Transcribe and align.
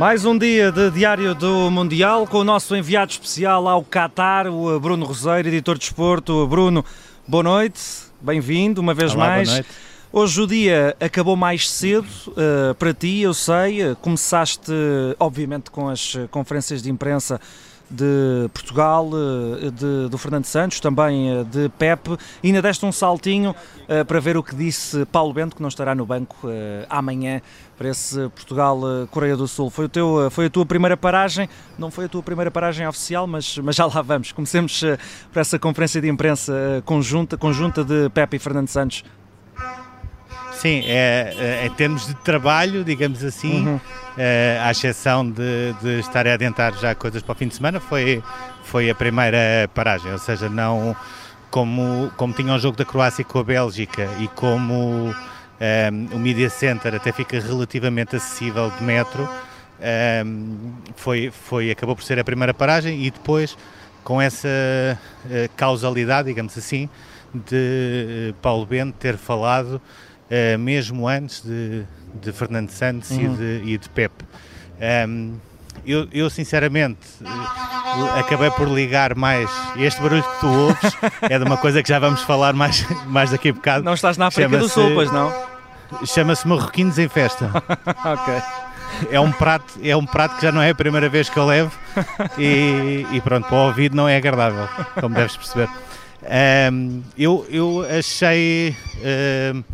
Mais 0.00 0.24
um 0.24 0.38
dia 0.38 0.72
de 0.72 0.90
Diário 0.92 1.34
do 1.34 1.70
Mundial 1.70 2.26
com 2.26 2.38
o 2.38 2.44
nosso 2.44 2.74
enviado 2.74 3.12
especial 3.12 3.68
ao 3.68 3.84
Qatar, 3.84 4.46
o 4.46 4.80
Bruno 4.80 5.04
Roseiro, 5.04 5.46
editor 5.48 5.76
de 5.76 5.84
esporto. 5.84 6.46
Bruno, 6.46 6.82
boa 7.28 7.42
noite, 7.42 7.82
bem-vindo 8.18 8.80
uma 8.80 8.94
vez 8.94 9.14
Olá, 9.14 9.26
mais. 9.26 9.48
Boa 9.48 9.56
noite. 9.58 9.70
Hoje 10.10 10.40
o 10.40 10.46
dia 10.46 10.96
acabou 10.98 11.36
mais 11.36 11.68
cedo 11.68 12.08
uh, 12.28 12.74
para 12.76 12.94
ti, 12.94 13.20
eu 13.20 13.34
sei. 13.34 13.94
Começaste, 14.00 14.72
obviamente, 15.18 15.70
com 15.70 15.90
as 15.90 16.16
conferências 16.30 16.82
de 16.82 16.90
imprensa 16.90 17.38
de 17.90 18.48
Portugal, 18.54 19.10
de, 19.72 20.08
do 20.08 20.16
Fernando 20.16 20.44
Santos, 20.44 20.80
também 20.80 21.44
de 21.44 21.68
Pepe, 21.70 22.16
e 22.42 22.48
ainda 22.48 22.62
deste 22.62 22.86
um 22.86 22.92
saltinho 22.92 23.50
uh, 23.50 24.04
para 24.04 24.20
ver 24.20 24.36
o 24.36 24.42
que 24.42 24.54
disse 24.54 25.04
Paulo 25.06 25.32
Bento, 25.32 25.56
que 25.56 25.62
não 25.62 25.68
estará 25.68 25.94
no 25.94 26.06
banco 26.06 26.48
amanhã 26.88 27.42
para 27.76 27.88
esse 27.88 28.28
Portugal-Coreia 28.30 29.36
do 29.36 29.48
Sul. 29.48 29.70
Foi, 29.70 29.86
o 29.86 29.88
teu, 29.88 30.30
foi 30.30 30.46
a 30.46 30.50
tua 30.50 30.66
primeira 30.66 30.96
paragem, 30.96 31.48
não 31.78 31.90
foi 31.90 32.04
a 32.04 32.08
tua 32.08 32.22
primeira 32.22 32.50
paragem 32.50 32.86
oficial, 32.86 33.26
mas, 33.26 33.58
mas 33.58 33.74
já 33.74 33.86
lá 33.86 34.02
vamos. 34.02 34.32
Comecemos 34.32 34.82
para 35.32 35.40
essa 35.40 35.58
conferência 35.58 36.00
de 36.00 36.08
imprensa 36.08 36.82
conjunta, 36.84 37.36
conjunta 37.36 37.82
de 37.82 38.08
Pepe 38.10 38.36
e 38.36 38.38
Fernando 38.38 38.68
Santos. 38.68 39.02
Sim, 40.60 40.82
é, 40.84 41.34
é, 41.38 41.66
em 41.66 41.70
termos 41.70 42.06
de 42.06 42.14
trabalho, 42.16 42.84
digamos 42.84 43.24
assim, 43.24 43.66
uhum. 43.66 43.80
é, 44.18 44.60
à 44.62 44.70
exceção 44.70 45.26
de, 45.26 45.72
de 45.80 46.00
estar 46.00 46.26
a 46.26 46.34
adiantar 46.34 46.74
já 46.74 46.94
coisas 46.94 47.22
para 47.22 47.32
o 47.32 47.34
fim 47.34 47.48
de 47.48 47.54
semana, 47.54 47.80
foi, 47.80 48.22
foi 48.64 48.90
a 48.90 48.94
primeira 48.94 49.70
paragem, 49.74 50.12
ou 50.12 50.18
seja, 50.18 50.50
não 50.50 50.94
como, 51.50 52.12
como 52.14 52.34
tinha 52.34 52.52
o 52.52 52.56
um 52.56 52.58
jogo 52.58 52.76
da 52.76 52.84
Croácia 52.84 53.24
com 53.24 53.38
a 53.38 53.44
Bélgica 53.44 54.06
e 54.18 54.28
como 54.28 55.14
um, 55.14 56.14
o 56.14 56.18
Media 56.18 56.50
Center 56.50 56.94
até 56.94 57.10
fica 57.10 57.40
relativamente 57.40 58.16
acessível 58.16 58.70
de 58.70 58.84
metro, 58.84 59.26
um, 60.26 60.74
foi, 60.94 61.30
foi, 61.30 61.70
acabou 61.70 61.96
por 61.96 62.02
ser 62.02 62.18
a 62.18 62.24
primeira 62.24 62.52
paragem 62.52 63.02
e 63.06 63.10
depois 63.10 63.56
com 64.04 64.20
essa 64.20 64.46
uh, 64.46 65.50
causalidade, 65.56 66.28
digamos 66.28 66.58
assim, 66.58 66.86
de 67.34 68.30
uh, 68.30 68.34
Paulo 68.42 68.66
Bento 68.66 68.94
ter 68.98 69.16
falado 69.16 69.80
Uh, 70.30 70.58
mesmo 70.58 71.08
antes 71.08 71.42
de, 71.42 71.84
de 72.22 72.32
Fernando 72.32 72.70
Santos 72.70 73.10
uhum. 73.10 73.34
e, 73.34 73.36
de, 73.36 73.72
e 73.72 73.78
de 73.78 73.88
Pepe. 73.90 74.24
Um, 75.08 75.38
eu, 75.84 76.08
eu, 76.12 76.28
sinceramente 76.28 76.98
acabei 78.18 78.50
por 78.50 78.68
ligar 78.68 79.14
mais. 79.14 79.50
Este 79.76 80.00
barulho 80.00 80.22
que 80.22 80.40
tu 80.40 80.46
ouves 80.46 80.96
é 81.22 81.38
de 81.38 81.44
uma 81.44 81.56
coisa 81.56 81.82
que 81.82 81.88
já 81.88 81.98
vamos 81.98 82.22
falar 82.22 82.52
mais, 82.52 82.86
mais 83.06 83.30
daqui 83.30 83.48
a 83.48 83.52
bocado. 83.52 83.84
Não 83.84 83.94
estás 83.94 84.16
na 84.16 84.26
África 84.26 84.58
do 84.58 84.68
Sul, 84.68 84.92
pois 84.94 85.10
não? 85.10 85.32
Chama-se 86.04 86.46
Marroquinos 86.46 86.98
em 86.98 87.08
Festa. 87.08 87.50
ok. 88.04 88.42
É 89.10 89.20
um, 89.20 89.32
prato, 89.32 89.74
é 89.82 89.96
um 89.96 90.04
prato 90.04 90.36
que 90.36 90.42
já 90.42 90.52
não 90.52 90.60
é 90.60 90.70
a 90.70 90.74
primeira 90.74 91.08
vez 91.08 91.28
que 91.28 91.36
eu 91.38 91.46
levo 91.46 91.72
e, 92.36 93.06
e 93.12 93.20
pronto, 93.20 93.46
para 93.48 93.56
o 93.56 93.66
ouvido 93.68 93.96
não 93.96 94.08
é 94.08 94.16
agradável, 94.16 94.68
como 95.00 95.14
deves 95.14 95.36
perceber. 95.36 95.68
Um, 96.72 97.02
eu, 97.16 97.46
eu 97.48 97.86
achei. 97.98 98.76
Um, 99.54 99.64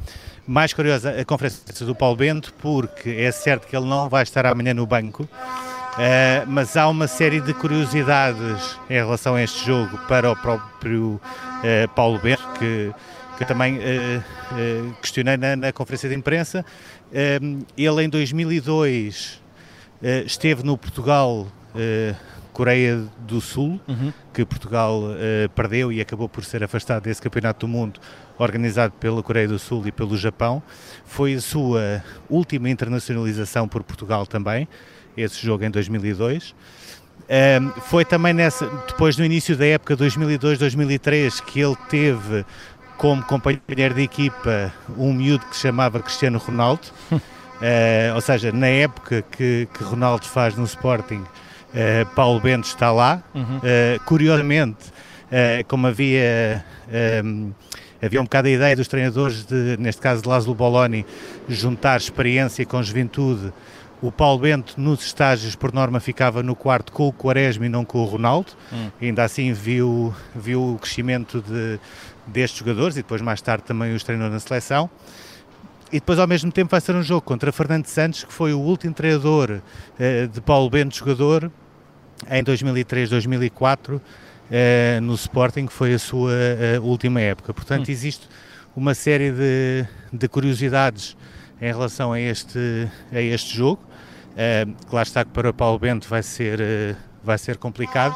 mais 0.46 0.72
curiosa 0.72 1.10
a 1.10 1.24
conferência 1.24 1.84
do 1.84 1.94
Paulo 1.94 2.16
Bento, 2.16 2.54
porque 2.60 3.10
é 3.10 3.30
certo 3.32 3.66
que 3.66 3.76
ele 3.76 3.86
não 3.86 4.08
vai 4.08 4.22
estar 4.22 4.46
amanhã 4.46 4.72
no 4.72 4.86
banco, 4.86 5.24
uh, 5.24 6.46
mas 6.46 6.76
há 6.76 6.88
uma 6.88 7.08
série 7.08 7.40
de 7.40 7.52
curiosidades 7.52 8.78
em 8.88 8.94
relação 8.94 9.34
a 9.34 9.42
este 9.42 9.66
jogo 9.66 9.98
para 10.06 10.30
o 10.30 10.36
próprio 10.36 11.14
uh, 11.14 11.88
Paulo 11.94 12.18
Bento, 12.20 12.46
que, 12.58 12.92
que 13.36 13.42
eu 13.42 13.46
também 13.46 13.78
uh, 13.78 14.94
questionei 15.02 15.36
na, 15.36 15.56
na, 15.56 15.72
conferência 15.72 16.08
de 16.08 16.14
imprensa. 16.14 16.64
ele 17.76 18.04
em 18.04 18.08
2002 18.08 19.42
esteve 20.24 20.62
no 20.62 20.78
Portugal. 20.78 21.46
Coreia 22.56 23.04
do 23.18 23.38
Sul, 23.38 23.78
uhum. 23.86 24.10
que 24.32 24.42
Portugal 24.42 25.02
uh, 25.02 25.46
perdeu 25.54 25.92
e 25.92 26.00
acabou 26.00 26.26
por 26.26 26.42
ser 26.42 26.64
afastado 26.64 27.02
desse 27.02 27.20
campeonato 27.20 27.66
do 27.66 27.70
mundo 27.70 28.00
organizado 28.38 28.94
pela 28.94 29.22
Coreia 29.22 29.46
do 29.46 29.58
Sul 29.58 29.86
e 29.86 29.92
pelo 29.92 30.16
Japão. 30.16 30.62
Foi 31.04 31.34
a 31.34 31.40
sua 31.42 32.02
última 32.30 32.70
internacionalização 32.70 33.68
por 33.68 33.82
Portugal 33.82 34.26
também, 34.26 34.66
esse 35.14 35.44
jogo 35.44 35.64
em 35.64 35.70
2002. 35.70 36.54
Um, 37.28 37.78
foi 37.82 38.06
também 38.06 38.32
nessa, 38.32 38.66
depois 38.88 39.16
do 39.16 39.22
início 39.22 39.54
da 39.54 39.66
época 39.66 39.94
2002-2003 39.94 41.44
que 41.44 41.60
ele 41.60 41.76
teve 41.90 42.42
como 42.96 43.22
companheiro 43.22 43.94
de 43.94 44.00
equipa 44.00 44.72
um 44.96 45.12
miúdo 45.12 45.44
que 45.44 45.56
se 45.56 45.60
chamava 45.60 46.00
Cristiano 46.00 46.38
Ronaldo, 46.38 46.88
uh, 47.12 47.18
ou 48.16 48.20
seja, 48.22 48.50
na 48.50 48.68
época 48.68 49.20
que, 49.30 49.68
que 49.74 49.84
Ronaldo 49.84 50.24
faz 50.24 50.56
no 50.56 50.64
Sporting, 50.64 51.22
Uh, 51.76 52.06
Paulo 52.14 52.40
Bento 52.40 52.66
está 52.66 52.90
lá. 52.90 53.22
Uhum. 53.34 53.58
Uh, 53.58 54.00
curiosamente, 54.06 54.88
uh, 55.26 55.62
como 55.68 55.86
havia, 55.86 56.64
um, 57.22 57.52
havia 58.02 58.18
um 58.18 58.24
bocado 58.24 58.48
a 58.48 58.50
ideia 58.50 58.74
dos 58.74 58.88
treinadores, 58.88 59.44
de, 59.44 59.76
neste 59.78 60.00
caso 60.00 60.22
de 60.22 60.28
Laszlo 60.28 60.54
Boloni, 60.54 61.04
juntar 61.46 61.98
experiência 61.98 62.64
com 62.64 62.82
juventude, 62.82 63.52
o 64.00 64.10
Paulo 64.10 64.38
Bento 64.38 64.80
nos 64.80 65.04
estágios, 65.04 65.54
por 65.54 65.72
norma, 65.72 66.00
ficava 66.00 66.42
no 66.42 66.56
quarto 66.56 66.92
com 66.92 67.08
o 67.08 67.12
Quaresma 67.12 67.66
e 67.66 67.68
não 67.68 67.84
com 67.84 67.98
o 67.98 68.04
Ronaldo. 68.04 68.52
Uhum. 68.72 68.90
ainda 69.00 69.24
assim 69.24 69.52
viu, 69.52 70.14
viu 70.34 70.74
o 70.74 70.78
crescimento 70.78 71.42
de, 71.42 71.78
destes 72.26 72.58
jogadores 72.58 72.96
e 72.96 73.00
depois 73.00 73.20
mais 73.20 73.42
tarde 73.42 73.64
também 73.64 73.94
os 73.94 74.02
treinou 74.02 74.30
na 74.30 74.40
seleção. 74.40 74.88
E 75.92 76.00
depois, 76.00 76.18
ao 76.18 76.26
mesmo 76.26 76.50
tempo, 76.50 76.70
vai 76.70 76.80
ser 76.80 76.96
um 76.96 77.02
jogo 77.02 77.20
contra 77.20 77.52
Fernando 77.52 77.86
Santos, 77.86 78.24
que 78.24 78.32
foi 78.32 78.52
o 78.52 78.58
último 78.58 78.92
treinador 78.92 79.60
de 80.32 80.40
Paulo 80.40 80.68
Bento, 80.68 80.96
jogador, 80.96 81.48
em 82.30 82.42
2003, 82.42 83.10
2004, 83.10 83.96
uh, 83.96 85.00
no 85.00 85.14
Sporting, 85.14 85.66
que 85.66 85.72
foi 85.72 85.94
a 85.94 85.98
sua 85.98 86.32
uh, 86.32 86.82
última 86.82 87.20
época. 87.20 87.52
Portanto, 87.52 87.88
hum. 87.88 87.92
existe 87.92 88.28
uma 88.74 88.94
série 88.94 89.30
de, 89.30 89.86
de, 90.12 90.28
curiosidades 90.28 91.16
em 91.60 91.66
relação 91.66 92.12
a 92.12 92.20
este, 92.20 92.88
a 93.12 93.20
este 93.20 93.56
jogo. 93.56 93.82
Uh, 94.32 94.74
claro 94.88 95.06
está 95.06 95.24
que 95.24 95.30
para 95.30 95.50
o 95.50 95.54
Paulo 95.54 95.78
Bento 95.78 96.08
vai 96.08 96.22
ser, 96.22 96.60
uh, 96.60 96.96
vai 97.24 97.38
ser 97.38 97.56
complicado, 97.56 98.14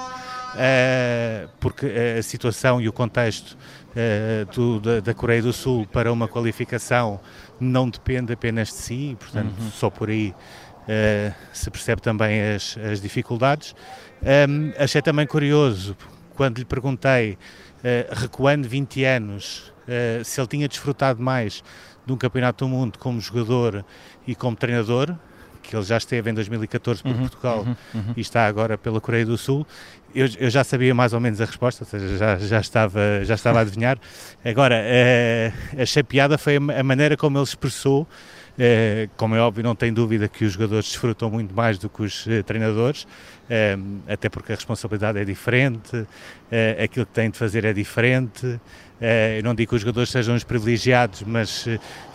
porque 1.61 1.87
a 2.19 2.23
situação 2.25 2.81
e 2.81 2.89
o 2.89 2.93
contexto 2.93 3.57
do, 4.53 4.81
da, 4.81 4.99
da, 4.99 5.15
Coreia 5.15 5.41
do 5.41 5.53
Sul 5.53 5.87
para 5.87 6.13
uma 6.13 6.27
qualificação 6.27 7.21
não 7.61 7.89
depende 7.89 8.33
apenas 8.33 8.69
de 8.69 8.75
si, 8.75 9.17
portanto, 9.21 9.55
uhum. 9.61 9.71
só 9.71 9.89
por 9.89 10.09
aí 10.09 10.35
uh, 10.91 11.35
se 11.53 11.71
percebe 11.71 12.03
também 12.03 12.55
as, 12.55 12.77
as 12.79 13.01
dificuldades. 13.01 13.75
Um, 14.23 14.73
achei 14.77 15.01
também 15.01 15.27
curioso 15.27 15.97
quando 16.35 16.59
lhe 16.59 16.65
perguntei, 16.65 17.39
uh, 17.79 18.15
recuando 18.15 18.69
20 18.69 19.05
anos, 19.05 19.73
uh, 19.87 20.25
se 20.25 20.41
ele 20.41 20.49
tinha 20.49 20.69
desfrutado 20.69 21.23
mais 21.23 21.63
de 22.05 22.13
um 22.13 22.17
campeonato 22.17 22.65
do 22.65 22.69
mundo 22.69 22.99
como 22.99 23.21
jogador 23.21 23.85
e 24.27 24.35
como 24.35 24.57
treinador, 24.57 25.15
que 25.63 25.77
ele 25.77 25.85
já 25.85 25.99
esteve 25.99 26.31
em 26.31 26.35
2014 26.35 27.03
por 27.03 27.13
uhum, 27.13 27.19
Portugal 27.19 27.59
uhum, 27.61 27.77
uhum. 27.95 28.15
e 28.17 28.21
está 28.21 28.47
agora 28.47 28.77
pela 28.79 29.01
Coreia 29.01 29.27
do 29.27 29.37
Sul. 29.37 29.67
Eu, 30.13 30.27
eu, 30.39 30.51
já 30.51 30.65
sabia 30.65 30.93
mais 30.93 31.13
ou 31.13 31.21
menos 31.21 31.41
a 31.41 31.45
resposta, 31.45 31.85
ou 31.85 31.89
seja, 31.89 32.17
já, 32.17 32.39
já, 32.39 32.59
estava, 32.59 33.01
já 33.23 33.35
estava 33.35 33.59
a 33.59 33.63
adivinhar. 33.63 33.97
Agora, 34.45 34.83
uh, 34.83 35.83
achei 35.83 36.03
piada 36.03 36.37
foi 36.37 36.57
a 36.57 36.83
maneira 36.83 37.17
como 37.17 37.39
ele 37.39 37.45
expressou 37.45 38.09
como 39.17 39.35
é 39.35 39.41
óbvio, 39.41 39.63
não 39.63 39.75
tem 39.75 39.93
dúvida 39.93 40.29
que 40.29 40.45
os 40.45 40.53
jogadores 40.53 40.87
desfrutam 40.87 41.31
muito 41.31 41.55
mais 41.55 41.79
do 41.79 41.89
que 41.89 42.03
os 42.03 42.27
eh, 42.27 42.43
treinadores, 42.43 43.07
até 44.09 44.29
porque 44.29 44.53
a 44.53 44.55
responsabilidade 44.55 45.19
é 45.19 45.25
diferente, 45.25 46.07
é, 46.51 46.85
aquilo 46.85 47.05
que 47.07 47.13
têm 47.13 47.31
de 47.31 47.39
fazer 47.39 47.65
é 47.65 47.73
diferente. 47.73 48.61
eu 49.37 49.43
não 49.43 49.55
digo 49.55 49.71
que 49.71 49.77
os 49.77 49.83
jogadores 49.83 50.11
sejam 50.11 50.35
os 50.35 50.45
privilegiados, 50.45 51.23
mas 51.23 51.67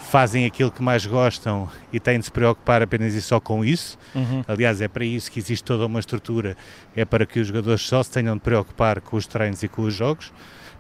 fazem 0.10 0.46
aquilo 0.46 0.72
que 0.72 0.82
mais 0.82 1.06
gostam 1.06 1.68
e 1.92 2.00
têm 2.00 2.20
de 2.20 2.26
se 2.26 2.32
preocupar 2.32 2.82
apenas 2.82 3.14
e 3.14 3.22
só 3.22 3.40
com 3.40 3.66
isso. 3.66 3.98
Uhum. 4.14 4.44
Aliás, 4.48 4.80
é 4.80 4.88
para 4.88 5.04
isso 5.04 5.32
que 5.32 5.40
existe 5.40 5.64
toda 5.64 5.86
uma 5.86 6.00
estrutura, 6.00 6.56
é 6.96 7.04
para 7.04 7.26
que 7.26 7.40
os 7.40 7.48
jogadores 7.48 7.82
só 7.82 8.02
se 8.02 8.12
tenham 8.12 8.36
de 8.36 8.42
preocupar 8.42 9.02
com 9.02 9.18
os 9.18 9.28
treinos 9.28 9.62
e 9.64 9.68
com 9.68 9.82
os 9.82 9.94
jogos. 9.94 10.32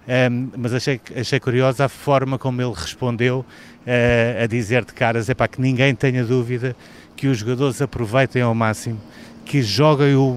Um, 0.07 0.51
mas 0.55 0.73
achei, 0.73 1.01
achei 1.15 1.39
curiosa 1.39 1.85
a 1.85 1.89
forma 1.89 2.37
como 2.37 2.61
ele 2.61 2.73
respondeu 2.73 3.39
uh, 3.39 4.43
a 4.43 4.45
dizer 4.45 4.85
de 4.85 4.93
caras, 4.93 5.29
é 5.29 5.33
para 5.33 5.47
que 5.47 5.59
ninguém 5.59 5.95
tenha 5.95 6.23
dúvida 6.23 6.75
que 7.15 7.27
os 7.27 7.39
jogadores 7.39 7.81
aproveitem 7.81 8.41
ao 8.41 8.53
máximo, 8.53 9.01
que 9.45 9.61
joguem 9.61 10.15
o, 10.15 10.35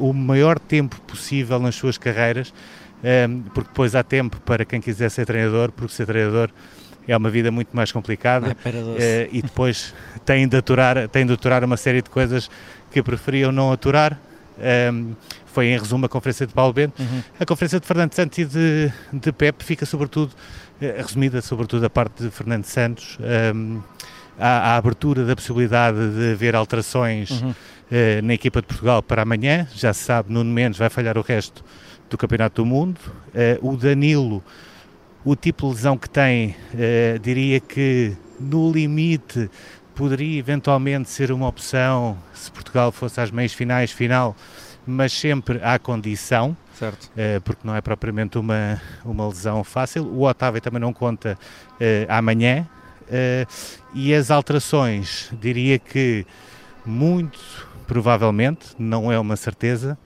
o 0.00 0.12
maior 0.12 0.58
tempo 0.58 1.00
possível 1.02 1.58
nas 1.60 1.76
suas 1.76 1.96
carreiras, 1.96 2.52
um, 3.02 3.42
porque 3.54 3.68
depois 3.68 3.94
há 3.94 4.02
tempo 4.02 4.38
para 4.40 4.64
quem 4.64 4.80
quiser 4.80 5.08
ser 5.10 5.24
treinador, 5.24 5.70
porque 5.72 5.94
ser 5.94 6.06
treinador 6.06 6.50
é 7.06 7.16
uma 7.16 7.30
vida 7.30 7.50
muito 7.50 7.74
mais 7.74 7.90
complicada 7.90 8.56
é 8.64 9.28
uh, 9.30 9.36
e 9.36 9.42
depois 9.42 9.94
tem 10.24 10.46
de, 10.46 10.56
aturar, 10.56 11.08
tem 11.08 11.24
de 11.24 11.32
aturar 11.32 11.64
uma 11.64 11.76
série 11.76 12.02
de 12.02 12.10
coisas 12.10 12.50
que 12.90 13.02
preferiam 13.02 13.50
não 13.52 13.72
aturar. 13.72 14.18
Um, 14.92 15.14
foi 15.46 15.66
em 15.66 15.78
resumo 15.78 16.06
a 16.06 16.08
conferência 16.08 16.46
de 16.46 16.52
Paulo 16.52 16.72
Bento. 16.72 17.00
Uhum. 17.00 17.22
A 17.38 17.46
conferência 17.46 17.80
de 17.80 17.86
Fernando 17.86 18.12
Santos 18.12 18.38
e 18.38 18.44
de, 18.44 18.92
de 19.12 19.32
Pepe 19.32 19.64
fica 19.64 19.84
sobretudo, 19.84 20.32
eh, 20.80 20.94
resumida 20.98 21.42
sobretudo 21.42 21.84
a 21.86 21.90
parte 21.90 22.22
de 22.22 22.30
Fernando 22.30 22.64
Santos, 22.64 23.18
um, 23.54 23.80
à, 24.38 24.72
à 24.72 24.76
abertura 24.76 25.24
da 25.24 25.34
possibilidade 25.34 25.98
de 26.10 26.32
haver 26.32 26.54
alterações 26.54 27.30
uhum. 27.30 27.54
Uh, 27.90 28.24
na 28.24 28.34
equipa 28.34 28.60
de 28.60 28.66
Portugal 28.66 29.02
para 29.02 29.22
amanhã. 29.22 29.66
Já 29.74 29.92
se 29.92 30.04
sabe, 30.04 30.32
Nuno 30.32 30.50
Mendes 30.50 30.78
vai 30.78 30.88
falhar 30.88 31.18
o 31.18 31.22
resto 31.22 31.64
do 32.08 32.16
Campeonato 32.16 32.62
do 32.62 32.66
Mundo. 32.66 32.98
Uh, 33.62 33.72
o 33.72 33.76
Danilo, 33.76 34.42
o 35.24 35.36
tipo 35.36 35.68
de 35.68 35.74
lesão 35.74 35.96
que 35.96 36.08
tem, 36.08 36.56
uh, 36.74 37.18
diria 37.18 37.60
que 37.60 38.16
no 38.38 38.70
limite 38.70 39.50
poderia 39.94 40.38
eventualmente 40.38 41.10
ser 41.10 41.30
uma 41.30 41.46
opção 41.46 42.16
se 42.32 42.50
Portugal 42.50 42.90
fosse 42.90 43.20
às 43.20 43.30
meias 43.30 43.52
finais, 43.52 43.90
final, 43.90 44.34
mas 44.86 45.12
sempre 45.12 45.60
à 45.62 45.78
condição. 45.78 46.56
Certo. 46.80 47.10
porque 47.44 47.60
não 47.62 47.76
é 47.76 47.82
propriamente 47.82 48.38
uma, 48.38 48.80
uma 49.04 49.28
lesão 49.28 49.62
fácil. 49.62 50.02
O 50.02 50.22
Otávio 50.22 50.62
também 50.62 50.80
não 50.80 50.94
conta 50.94 51.38
amanhã, 52.08 52.66
Uh, 53.10 53.44
e 53.92 54.14
as 54.14 54.30
alterações, 54.30 55.30
diria 55.32 55.80
que 55.80 56.24
muito 56.86 57.68
provavelmente, 57.90 58.68
não 58.78 59.10
é 59.10 59.18
uma 59.18 59.34
certeza, 59.34 59.98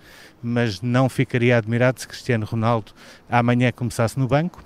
mas 0.42 0.80
não 0.80 1.06
ficaria 1.06 1.58
admirado 1.58 2.00
se 2.00 2.08
Cristiano 2.08 2.46
Ronaldo 2.46 2.92
amanhã 3.28 3.70
começasse 3.70 4.18
no 4.18 4.26
banco. 4.26 4.64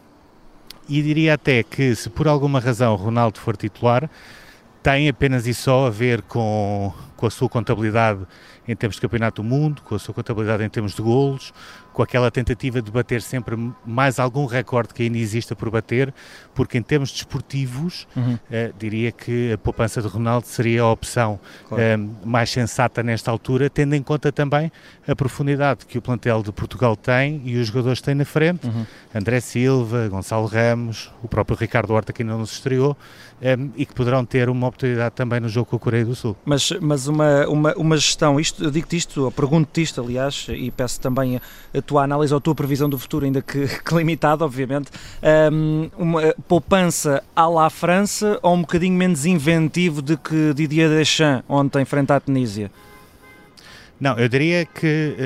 E 0.88 1.02
diria 1.02 1.34
até 1.34 1.64
que, 1.64 1.96
se 1.96 2.08
por 2.08 2.28
alguma 2.28 2.60
razão 2.60 2.94
Ronaldo 2.94 3.40
for 3.40 3.56
titular, 3.56 4.08
tem 4.84 5.08
apenas 5.08 5.48
e 5.48 5.52
só 5.52 5.88
a 5.88 5.90
ver 5.90 6.22
com, 6.22 6.94
com 7.18 7.26
a 7.26 7.30
sua 7.30 7.48
contabilidade 7.48 8.20
em 8.66 8.76
termos 8.76 8.94
de 8.94 9.02
campeonato 9.02 9.42
do 9.42 9.48
mundo, 9.48 9.82
com 9.82 9.96
a 9.96 9.98
sua 9.98 10.14
contabilidade 10.14 10.62
em 10.62 10.68
termos 10.68 10.94
de 10.94 11.02
golos, 11.02 11.52
com 11.98 12.02
aquela 12.04 12.30
tentativa 12.30 12.80
de 12.80 12.92
bater 12.92 13.20
sempre 13.20 13.56
mais 13.84 14.20
algum 14.20 14.46
recorde 14.46 14.94
que 14.94 15.02
ainda 15.02 15.18
exista 15.18 15.56
por 15.56 15.68
bater, 15.68 16.14
porque 16.54 16.78
em 16.78 16.82
termos 16.82 17.10
desportivos, 17.10 18.06
uhum. 18.14 18.38
eh, 18.48 18.72
diria 18.78 19.10
que 19.10 19.52
a 19.52 19.58
poupança 19.58 20.00
de 20.00 20.06
Ronaldo 20.06 20.46
seria 20.46 20.82
a 20.82 20.92
opção 20.92 21.40
claro. 21.68 21.82
eh, 21.82 21.96
mais 22.24 22.50
sensata 22.50 23.02
nesta 23.02 23.32
altura, 23.32 23.68
tendo 23.68 23.96
em 23.96 24.02
conta 24.02 24.30
também 24.30 24.70
a 25.08 25.16
profundidade 25.16 25.86
que 25.86 25.98
o 25.98 26.02
plantel 26.02 26.40
de 26.40 26.52
Portugal 26.52 26.94
tem 26.94 27.42
e 27.44 27.56
os 27.56 27.66
jogadores 27.66 28.00
têm 28.00 28.14
na 28.14 28.24
frente, 28.24 28.68
uhum. 28.68 28.86
André 29.12 29.40
Silva, 29.40 30.06
Gonçalo 30.06 30.46
Ramos, 30.46 31.10
o 31.20 31.26
próprio 31.26 31.56
Ricardo 31.56 31.92
Horta 31.92 32.12
que 32.12 32.22
ainda 32.22 32.36
não 32.36 32.46
se 32.46 32.54
estreou, 32.54 32.96
eh, 33.42 33.56
e 33.76 33.84
que 33.84 33.92
poderão 33.92 34.24
ter 34.24 34.48
uma 34.48 34.68
oportunidade 34.68 35.16
também 35.16 35.40
no 35.40 35.48
jogo 35.48 35.70
com 35.70 35.74
a 35.74 35.80
Coreia 35.80 36.04
do 36.04 36.14
Sul. 36.14 36.36
Mas, 36.44 36.70
mas 36.80 37.07
uma, 37.08 37.46
uma, 37.48 37.74
uma 37.74 37.96
gestão, 37.96 38.38
isto, 38.38 38.62
eu 38.62 38.70
digo-te 38.70 38.96
isto, 38.96 39.32
pergunto-te 39.32 39.82
isto, 39.82 40.00
aliás, 40.00 40.46
e 40.48 40.70
peço 40.70 41.00
também 41.00 41.36
a, 41.36 41.78
a 41.78 41.82
tua 41.82 42.04
análise 42.04 42.32
ou 42.32 42.38
a 42.38 42.40
tua 42.40 42.54
previsão 42.54 42.88
do 42.88 42.98
futuro, 42.98 43.24
ainda 43.24 43.42
que, 43.42 43.66
que 43.84 43.94
limitada, 43.94 44.44
obviamente, 44.44 44.90
um, 45.52 45.90
uma 45.98 46.34
poupança 46.46 47.22
à 47.34 47.46
la 47.46 47.70
França 47.70 48.38
ou 48.42 48.54
um 48.54 48.60
bocadinho 48.60 48.96
menos 48.96 49.26
inventivo 49.26 50.00
de 50.02 50.16
que 50.16 50.54
Didier 50.54 50.88
Deschamps 50.88 51.44
ontem 51.48 51.84
frente 51.84 52.12
à 52.12 52.20
Tunísia? 52.20 52.70
Não, 54.00 54.16
eu 54.16 54.28
diria 54.28 54.64
que 54.64 55.16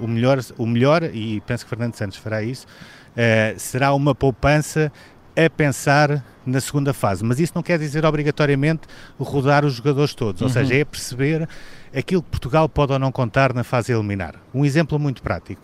uh, 0.00 0.04
o, 0.04 0.08
melhor, 0.08 0.38
o 0.56 0.66
melhor, 0.66 1.02
e 1.02 1.42
penso 1.42 1.64
que 1.64 1.70
Fernando 1.70 1.94
Santos 1.94 2.16
fará 2.16 2.42
isso, 2.42 2.66
uh, 2.66 3.58
será 3.58 3.92
uma 3.92 4.14
poupança 4.14 4.90
a 5.36 5.48
pensar 5.48 6.24
na 6.44 6.60
segunda 6.60 6.92
fase, 6.92 7.24
mas 7.24 7.38
isso 7.38 7.52
não 7.54 7.62
quer 7.62 7.78
dizer 7.78 8.04
obrigatoriamente 8.04 8.82
rodar 9.18 9.64
os 9.64 9.74
jogadores 9.74 10.14
todos, 10.14 10.42
ou 10.42 10.48
uhum. 10.48 10.52
seja, 10.52 10.74
é 10.74 10.84
perceber 10.84 11.48
aquilo 11.94 12.22
que 12.22 12.30
Portugal 12.30 12.68
pode 12.68 12.92
ou 12.92 12.98
não 12.98 13.12
contar 13.12 13.54
na 13.54 13.62
fase 13.62 13.92
eliminar. 13.92 14.34
Um 14.52 14.64
exemplo 14.64 14.98
muito 14.98 15.22
prático. 15.22 15.62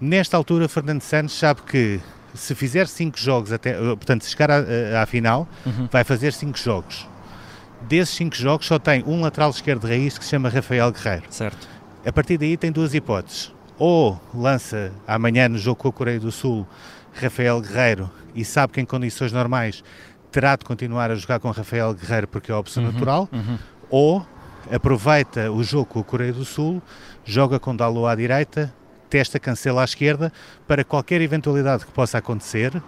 Nesta 0.00 0.36
altura, 0.36 0.68
Fernando 0.68 1.02
Santos 1.02 1.38
sabe 1.38 1.62
que 1.62 2.00
se 2.34 2.54
fizer 2.54 2.86
5 2.86 3.18
jogos, 3.18 3.52
até, 3.52 3.70
eh, 3.70 3.96
portanto, 3.96 4.22
se 4.24 4.30
chegar 4.30 4.50
à, 4.50 5.02
à 5.02 5.06
final, 5.06 5.48
uhum. 5.64 5.88
vai 5.90 6.04
fazer 6.04 6.32
5 6.32 6.58
jogos. 6.58 7.08
Desses 7.82 8.14
5 8.16 8.34
jogos, 8.36 8.66
só 8.66 8.78
tem 8.78 9.04
um 9.06 9.20
lateral 9.20 9.50
esquerdo 9.50 9.82
de 9.82 9.88
raiz 9.88 10.16
que 10.16 10.24
se 10.24 10.30
chama 10.30 10.48
Rafael 10.48 10.90
Guerreiro. 10.92 11.24
Certo. 11.30 11.68
A 12.04 12.12
partir 12.12 12.38
daí, 12.38 12.56
tem 12.56 12.72
duas 12.72 12.94
hipóteses. 12.94 13.52
Ou 13.78 14.20
lança 14.34 14.92
amanhã 15.06 15.48
no 15.48 15.58
jogo 15.58 15.76
com 15.76 15.88
a 15.88 15.92
Coreia 15.92 16.20
do 16.20 16.30
Sul 16.30 16.66
Rafael 17.14 17.60
Guerreiro 17.60 18.10
e 18.34 18.44
sabe 18.44 18.72
que 18.74 18.80
em 18.80 18.84
condições 18.84 19.32
normais 19.32 19.82
terá 20.30 20.56
de 20.56 20.64
continuar 20.64 21.10
a 21.10 21.14
jogar 21.14 21.40
com 21.40 21.50
Rafael 21.50 21.92
Guerreiro 21.94 22.28
porque 22.28 22.52
é 22.52 22.54
a 22.54 22.58
opção 22.58 22.84
uhum, 22.84 22.92
natural, 22.92 23.28
uhum. 23.32 23.58
ou 23.88 24.26
aproveita 24.70 25.50
o 25.50 25.62
jogo 25.62 25.86
com 25.86 26.00
a 26.00 26.04
Coreia 26.04 26.32
do 26.32 26.44
Sul, 26.44 26.82
joga 27.24 27.58
com 27.58 27.74
Dalot 27.74 28.06
à 28.06 28.14
direita, 28.14 28.72
testa 29.08 29.38
cancela 29.40 29.82
à 29.82 29.84
esquerda 29.84 30.32
para 30.66 30.84
qualquer 30.84 31.20
eventualidade 31.20 31.84
que 31.84 31.92
possa 31.92 32.18
acontecer, 32.18 32.76
uh, 32.76 32.82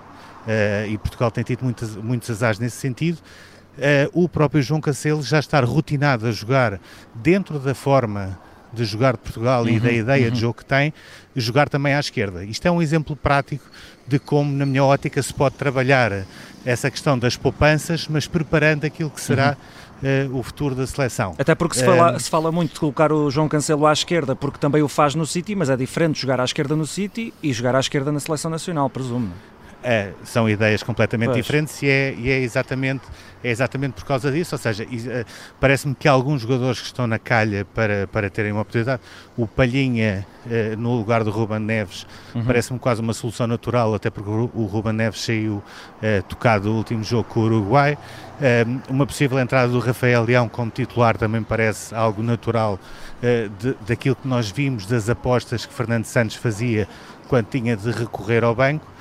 e 0.88 0.96
Portugal 0.98 1.30
tem 1.30 1.42
tido 1.42 1.64
muitos, 1.64 1.96
muitos 1.96 2.30
azares 2.30 2.58
nesse 2.58 2.76
sentido, 2.76 3.18
uh, 3.18 4.22
o 4.22 4.28
próprio 4.28 4.62
João 4.62 4.80
Cancelo 4.80 5.22
já 5.22 5.40
está 5.40 5.60
rotinado 5.60 6.26
a 6.26 6.30
jogar 6.30 6.80
dentro 7.14 7.58
da 7.58 7.74
forma 7.74 8.38
de 8.72 8.84
jogar 8.84 9.12
de 9.12 9.18
Portugal 9.18 9.64
uhum, 9.64 9.68
e 9.68 9.80
da 9.80 9.88
uhum, 9.88 9.94
ideia 9.94 10.26
uhum. 10.26 10.32
de 10.32 10.40
jogo 10.40 10.58
que 10.58 10.64
tem, 10.64 10.94
jogar 11.36 11.68
também 11.68 11.94
à 11.94 12.00
esquerda. 12.00 12.44
Isto 12.44 12.66
é 12.66 12.70
um 12.70 12.80
exemplo 12.80 13.14
prático 13.14 13.64
de 14.12 14.18
como, 14.18 14.52
na 14.52 14.66
minha 14.66 14.84
ótica, 14.84 15.22
se 15.22 15.32
pode 15.32 15.54
trabalhar 15.54 16.26
essa 16.66 16.90
questão 16.90 17.18
das 17.18 17.34
poupanças, 17.34 18.06
mas 18.08 18.26
preparando 18.26 18.84
aquilo 18.84 19.08
que 19.08 19.20
será 19.20 19.56
uhum. 20.02 20.34
uh, 20.34 20.38
o 20.38 20.42
futuro 20.42 20.74
da 20.74 20.86
seleção. 20.86 21.34
Até 21.38 21.54
porque 21.54 21.78
se 21.78 21.84
fala, 21.84 22.14
uh, 22.14 22.20
se 22.20 22.28
fala 22.28 22.52
muito 22.52 22.74
de 22.74 22.80
colocar 22.80 23.10
o 23.10 23.30
João 23.30 23.48
Cancelo 23.48 23.86
à 23.86 23.92
esquerda, 23.92 24.36
porque 24.36 24.58
também 24.58 24.82
o 24.82 24.88
faz 24.88 25.14
no 25.14 25.24
City, 25.24 25.54
mas 25.54 25.70
é 25.70 25.76
diferente 25.76 26.20
jogar 26.20 26.40
à 26.40 26.44
esquerda 26.44 26.76
no 26.76 26.86
City 26.86 27.32
e 27.42 27.52
jogar 27.54 27.74
à 27.74 27.80
esquerda 27.80 28.12
na 28.12 28.20
seleção 28.20 28.50
nacional, 28.50 28.90
presumo. 28.90 29.32
É, 29.84 30.12
são 30.24 30.48
ideias 30.48 30.82
completamente 30.82 31.30
pois. 31.30 31.38
diferentes 31.38 31.82
e 31.82 31.88
é, 31.88 32.14
e 32.16 32.30
é, 32.30 32.38
exatamente, 32.38 33.02
é 33.42 33.50
exatamente 33.50 33.94
por 33.94 34.04
causa 34.04 34.30
disso. 34.30 34.54
Ou 34.54 34.58
seja, 34.58 34.84
uh, 34.84 35.26
parece-me 35.58 35.92
que 35.94 36.06
alguns 36.06 36.42
jogadores 36.42 36.78
que 36.78 36.86
estão 36.86 37.06
na 37.06 37.18
calha 37.18 37.66
para, 37.74 38.06
para 38.06 38.30
terem 38.30 38.52
uma 38.52 38.60
oportunidade, 38.60 39.02
o 39.36 39.44
Palhinha 39.44 40.24
uh, 40.46 40.76
no 40.76 40.96
lugar 40.96 41.24
do 41.24 41.32
Ruben 41.32 41.58
Neves, 41.58 42.06
uhum. 42.32 42.44
parece-me 42.44 42.78
quase 42.78 43.00
uma 43.00 43.12
solução 43.12 43.48
natural, 43.48 43.92
até 43.92 44.08
porque 44.08 44.30
o 44.30 44.66
Ruben 44.66 44.92
Neves 44.92 45.20
saiu 45.20 45.54
uh, 45.54 46.22
tocado 46.28 46.68
no 46.68 46.76
último 46.76 47.02
jogo 47.02 47.24
com 47.24 47.40
o 47.40 47.44
Uruguai. 47.44 47.98
uma 48.88 49.04
possível 49.06 49.38
entrada 49.38 49.72
do 49.72 49.80
Rafael 49.80 50.22
Leão 50.24 50.48
como 50.48 50.70
titular 50.70 51.16
também 51.16 51.42
parece 51.42 51.94
algo 51.94 52.22
natural 52.22 52.78
de, 53.60 53.76
daquilo 53.86 54.16
que 54.16 54.26
nós 54.26 54.50
vimos 54.50 54.84
das 54.84 55.08
apostas 55.08 55.64
que 55.64 55.72
Fernando 55.72 56.06
Santos 56.06 56.34
fazia 56.34 56.88
quando 57.28 57.46
tinha 57.46 57.76
de 57.76 57.90
recorrer 57.92 58.42
ao 58.42 58.52
banco 58.52 58.91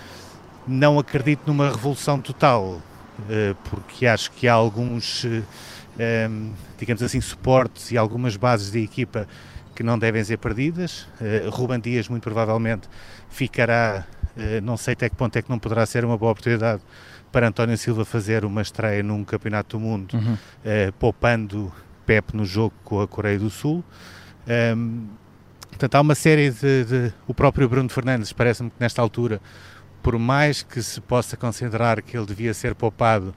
não 0.72 0.98
acredito 0.98 1.42
numa 1.46 1.70
revolução 1.70 2.20
total, 2.20 2.82
eh, 3.30 3.56
porque 3.70 4.06
acho 4.06 4.32
que 4.32 4.48
há 4.48 4.54
alguns, 4.54 5.26
eh, 5.26 5.44
ehm, 6.00 6.52
digamos 6.78 7.04
assim, 7.04 7.20
suportes 7.20 7.92
e 7.92 7.98
algumas 7.98 8.38
bases 8.38 8.72
da 8.72 8.80
equipa 8.80 9.28
que 9.76 9.84
não 9.84 10.00
devem 10.00 10.24
ser 10.24 10.38
perdidas. 10.38 11.08
Eh, 11.20 11.48
Ruben 11.52 11.80
Dias, 11.80 12.08
muito 12.08 12.24
provavelmente, 12.24 12.88
ficará, 13.30 14.06
não 14.64 14.78
sei 14.78 14.94
até 14.94 15.10
que 15.10 15.16
ponto 15.16 15.36
é 15.36 15.42
que 15.42 15.50
não 15.50 15.60
poderá 15.60 15.86
ser 15.86 16.06
uma 16.06 16.18
boa 16.18 16.32
oportunidade 16.32 16.82
para 17.34 17.50
António 17.50 17.78
Silva 17.78 18.06
fazer 18.06 18.46
uma 18.46 18.62
estreia 18.62 19.04
num 19.04 19.26
Campeonato 19.26 19.78
do 19.78 19.80
Mundo, 19.82 20.16
uhum. 20.16 20.38
poupando 20.98 21.72
Pep 22.06 22.36
no 22.36 22.46
jogo 22.46 22.74
com 22.84 23.02
a 23.02 23.08
Coreia 23.08 23.38
do 23.38 23.50
Sul. 23.50 23.84
Um, 24.48 24.52
ehm, 24.52 25.04
portanto, 25.70 25.96
há 25.96 26.02
uma 26.02 26.16
série 26.16 26.50
de, 26.50 26.86
de, 26.86 27.14
O 27.28 27.34
próprio 27.34 27.68
Bruno 27.68 27.90
Fernandes, 27.90 28.32
parece-me 28.32 28.70
que 28.70 28.78
nesta 28.80 29.02
altura 29.02 29.42
por 30.02 30.18
mais 30.18 30.64
que 30.64 30.82
se 30.82 31.00
possa 31.00 31.38
considerar 31.38 32.02
que 32.02 32.18
ele 32.18 32.26
devia 32.26 32.54
ser 32.54 32.76
poupado, 32.76 33.34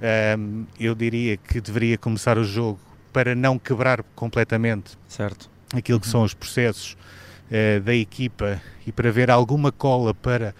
um, 0.00 0.04
ehm, 0.04 0.64
eu 0.78 0.94
diria 0.94 1.36
que 1.36 1.60
deveria 1.60 1.96
começar 1.96 2.38
o 2.38 2.44
jogo 2.44 2.80
para 3.12 3.34
não 3.34 3.58
quebrar 3.58 4.02
completamente 4.14 4.96
certo. 5.06 5.50
aquilo 5.74 6.00
que 6.00 6.06
uhum. 6.06 6.12
são 6.12 6.22
os 6.22 6.34
processos 6.34 6.96
uh, 7.50 7.80
da 7.80 7.94
equipa 7.94 8.60
e 8.86 8.92
para 8.92 9.10
ver 9.10 9.30
alguma 9.30 9.70
cola 9.72 10.14
para 10.14 10.54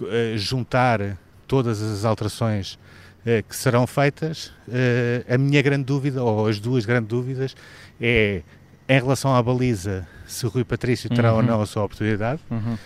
uh, 0.00 0.06
juntar 0.36 1.18
todas 1.46 1.82
as 1.82 2.04
alterações 2.04 2.74
uh, 3.20 3.42
que 3.48 3.54
serão 3.54 3.86
feitas. 3.86 4.52
a 5.28 5.38
minha 5.38 5.60
grande 5.62 5.84
dúvida, 5.84 6.22
ou 6.22 6.48
as 6.48 6.58
duas 6.58 6.84
grandes 6.84 7.08
dúvidas, 7.08 7.54
é 8.00 8.42
em 8.88 9.00
relação 9.00 9.34
à 9.34 9.42
baliza, 9.42 10.06
se 10.26 10.44
o 10.44 10.48
Rui 10.48 10.64
Patrício 10.64 11.08
terá 11.08 11.30
uhum. 11.30 11.38
ou 11.38 11.42
não 11.42 11.62
a 11.62 11.66
sua 11.66 11.84
oportunidade, 11.84 12.40
uhum. 12.50 12.76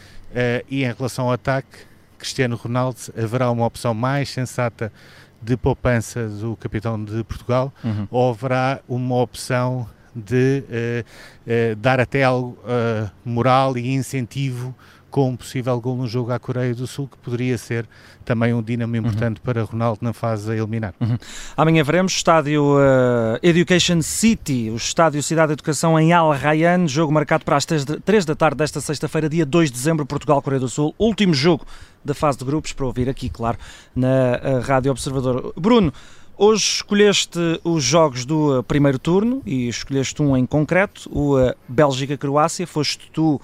e 0.71 0.85
em 0.85 0.93
relação 0.93 1.27
ao 1.27 1.33
ataque, 1.33 1.79
Cristiano 2.19 2.57
Ronaldo, 2.57 2.99
haverá 3.17 3.51
uma 3.51 3.67
opção 3.67 3.95
mais 3.95 4.31
sensata 4.31 4.93
de 5.41 5.57
poupança 5.57 6.29
do 6.29 6.57
capitão 6.57 7.03
de 7.03 7.23
Portugal 7.25 7.73
uhum. 7.85 8.09
ou 8.11 8.31
haverá 8.31 8.81
uma 8.89 9.17
opção 9.17 9.89
de 10.15 10.65
uh, 10.67 11.73
uh, 11.73 11.77
dar 11.77 12.01
até 12.01 12.25
algo 12.25 12.59
uh, 12.65 13.11
moral 13.25 13.77
e 13.77 13.93
incentivo 13.93 14.75
com 15.17 15.31
um 15.31 15.37
possível 15.37 15.81
gol 15.81 15.97
no 15.97 16.07
jogo 16.07 16.31
à 16.31 16.39
Coreia 16.39 16.75
do 16.75 16.87
Sul, 16.87 17.09
que 17.09 17.17
poderia 17.17 17.57
ser 17.57 17.89
também 18.23 18.53
um 18.53 18.63
dínamo 18.63 18.95
importante 18.97 19.39
uhum. 19.39 19.45
para 19.45 19.63
Ronaldo 19.63 20.01
na 20.03 20.13
fase 20.13 20.53
a 20.53 20.55
eliminar. 20.55 20.93
Uhum. 21.01 21.17
Amanhã 21.57 21.83
veremos 21.83 22.13
estádio 22.13 22.77
uh, 22.77 23.39
Education 23.43 24.03
City, 24.03 24.69
o 24.69 24.77
estádio 24.77 25.23
Cidade 25.23 25.47
de 25.47 25.53
Educação 25.55 25.99
em 25.99 26.13
Al 26.13 26.33
Rayyan, 26.33 26.87
jogo 26.87 27.15
marcado 27.15 27.47
para 27.47 27.57
as 27.57 27.65
3 27.65 28.27
da 28.27 28.35
tarde 28.35 28.59
desta 28.59 28.79
sexta-feira, 28.79 29.27
dia 29.27 29.47
2 29.47 29.71
de 29.71 29.75
dezembro, 29.79 30.05
Portugal-Coreia 30.05 30.61
do 30.61 30.69
Sul, 30.69 30.95
último 30.99 31.33
jogo 31.33 31.65
da 32.05 32.13
fase 32.13 32.37
de 32.37 32.45
grupos, 32.45 32.75
para 32.75 32.85
ouvir 32.85 33.09
aqui, 33.09 33.31
claro, 33.31 33.57
na 33.95 34.09
uh, 34.09 34.61
Rádio 34.61 34.91
Observador. 34.91 35.55
Bruno, 35.57 35.95
Hoje 36.39 36.65
escolheste 36.65 37.39
os 37.65 37.83
jogos 37.83 38.27
do 38.27 38.63
primeiro 38.65 38.99
turno 38.99 39.41
e 39.47 39.69
escolheste 39.69 40.21
um 40.21 40.37
em 40.37 40.45
concreto, 40.45 41.09
o 41.11 41.37
Bélgica-Croácia. 41.67 42.67
Foste 42.67 43.11
tu 43.11 43.41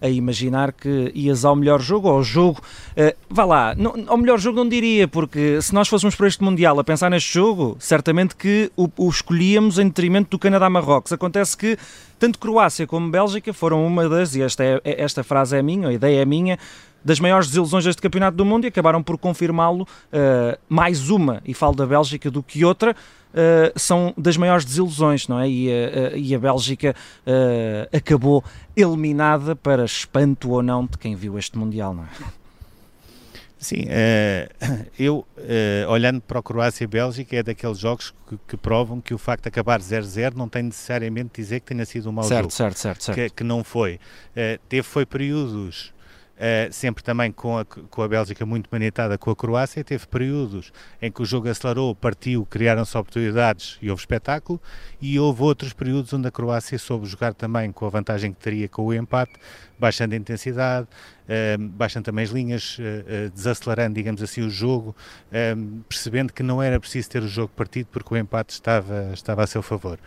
a 0.00 0.08
imaginar 0.08 0.72
que 0.72 1.10
ias 1.14 1.44
ao 1.44 1.56
melhor 1.56 1.80
jogo, 1.80 2.08
ou 2.08 2.16
ao 2.16 2.22
jogo, 2.22 2.60
uh, 2.92 3.16
vá 3.28 3.44
lá, 3.44 3.74
não, 3.74 3.94
ao 4.06 4.16
melhor 4.16 4.38
jogo 4.38 4.58
não 4.58 4.68
diria, 4.68 5.06
porque 5.08 5.60
se 5.62 5.74
nós 5.74 5.88
fôssemos 5.88 6.14
para 6.14 6.26
este 6.26 6.42
Mundial 6.42 6.78
a 6.78 6.84
pensar 6.84 7.10
neste 7.10 7.32
jogo, 7.32 7.76
certamente 7.78 8.36
que 8.36 8.70
o, 8.76 8.88
o 8.96 9.08
escolhíamos 9.08 9.78
em 9.78 9.86
detrimento 9.86 10.30
do 10.30 10.38
Canadá-Marrocos. 10.38 11.12
Acontece 11.12 11.56
que 11.56 11.76
tanto 12.18 12.38
Croácia 12.38 12.86
como 12.86 13.10
Bélgica 13.10 13.52
foram 13.52 13.86
uma 13.86 14.08
das, 14.08 14.34
e 14.34 14.42
esta, 14.42 14.64
é, 14.64 14.80
é, 14.84 15.02
esta 15.02 15.22
frase 15.22 15.56
é 15.56 15.62
minha, 15.62 15.88
a 15.88 15.92
ideia 15.92 16.22
é 16.22 16.24
minha, 16.24 16.58
das 17.04 17.20
maiores 17.20 17.46
desilusões 17.46 17.84
deste 17.84 18.02
Campeonato 18.02 18.36
do 18.36 18.44
Mundo 18.44 18.64
e 18.64 18.68
acabaram 18.68 19.00
por 19.00 19.16
confirmá-lo 19.16 19.82
uh, 19.82 20.58
mais 20.68 21.08
uma, 21.08 21.40
e 21.44 21.54
falo 21.54 21.76
da 21.76 21.86
Bélgica 21.86 22.30
do 22.30 22.42
que 22.42 22.64
outra, 22.64 22.96
uh, 23.36 23.78
são 23.78 24.14
das 24.16 24.36
maiores 24.36 24.64
desilusões, 24.64 25.28
não 25.28 25.38
é? 25.38 25.48
E, 25.48 25.68
uh, 25.68 26.16
e 26.16 26.34
a 26.34 26.38
Bélgica 26.38 26.94
acabou 27.92 28.42
eliminada 28.74 29.54
para 29.54 29.84
espanto 29.84 30.50
ou 30.50 30.62
não 30.62 30.86
de 30.86 30.96
quem 30.98 31.14
viu 31.14 31.38
este 31.38 31.58
Mundial, 31.58 31.94
não 31.94 32.04
é? 32.04 32.08
Sim, 33.58 33.86
eu 34.98 35.26
olhando 35.88 36.20
para 36.20 36.38
a 36.38 36.42
Croácia 36.42 36.84
e 36.84 36.86
a 36.86 36.88
Bélgica 36.88 37.36
é 37.36 37.42
daqueles 37.42 37.78
jogos 37.78 38.14
que, 38.28 38.38
que 38.48 38.56
provam 38.56 39.00
que 39.00 39.14
o 39.14 39.18
facto 39.18 39.44
de 39.44 39.48
acabar 39.48 39.80
0-0 39.80 40.34
não 40.34 40.48
tem 40.48 40.62
necessariamente 40.62 41.30
de 41.34 41.42
dizer 41.42 41.60
que 41.60 41.66
tenha 41.66 41.84
sido 41.84 42.08
um 42.10 42.12
mau 42.12 42.24
certo, 42.24 42.42
jogo. 42.42 42.52
Certo, 42.52 42.78
certo, 42.78 43.04
certo. 43.04 43.16
Que, 43.16 43.30
que 43.30 43.42
não 43.42 43.64
foi. 43.64 43.98
teve 44.68 44.82
foi 44.82 45.06
períodos 45.06 45.92
Uh, 46.36 46.70
sempre 46.70 47.02
também 47.02 47.32
com 47.32 47.56
a, 47.56 47.64
com 47.64 48.02
a 48.02 48.08
Bélgica 48.08 48.44
muito 48.44 48.68
manitada 48.70 49.16
com 49.16 49.30
a 49.30 49.36
Croácia, 49.36 49.82
teve 49.82 50.06
períodos 50.06 50.70
em 51.00 51.10
que 51.10 51.22
o 51.22 51.24
jogo 51.24 51.48
acelerou, 51.48 51.94
partiu, 51.94 52.44
criaram-se 52.44 52.94
oportunidades 52.94 53.78
e 53.80 53.88
houve 53.88 54.02
espetáculo, 54.02 54.60
e 55.00 55.18
houve 55.18 55.42
outros 55.42 55.72
períodos 55.72 56.12
onde 56.12 56.28
a 56.28 56.30
Croácia 56.30 56.78
soube 56.78 57.06
jogar 57.06 57.32
também 57.32 57.72
com 57.72 57.86
a 57.86 57.88
vantagem 57.88 58.34
que 58.34 58.38
teria 58.38 58.68
com 58.68 58.84
o 58.84 58.92
empate, 58.92 59.32
baixando 59.78 60.14
a 60.14 60.18
intensidade, 60.18 60.86
uh, 60.86 61.58
baixando 61.58 62.04
também 62.04 62.24
as 62.26 62.30
linhas, 62.30 62.76
uh, 62.80 63.30
desacelerando, 63.30 63.94
digamos 63.94 64.22
assim, 64.22 64.42
o 64.42 64.50
jogo, 64.50 64.94
percebendo 65.88 66.34
que 66.34 66.42
não 66.42 66.62
era 66.62 66.78
preciso 66.78 67.08
ter 67.08 67.22
o 67.22 67.28
jogo 67.28 67.50
partido 67.56 67.88
porque 67.90 68.12
o 68.12 68.16
empate 68.16 68.52
estava, 68.52 69.10
estava 69.14 69.42
a 69.42 69.46
seu 69.46 69.62
favor. 69.62 69.98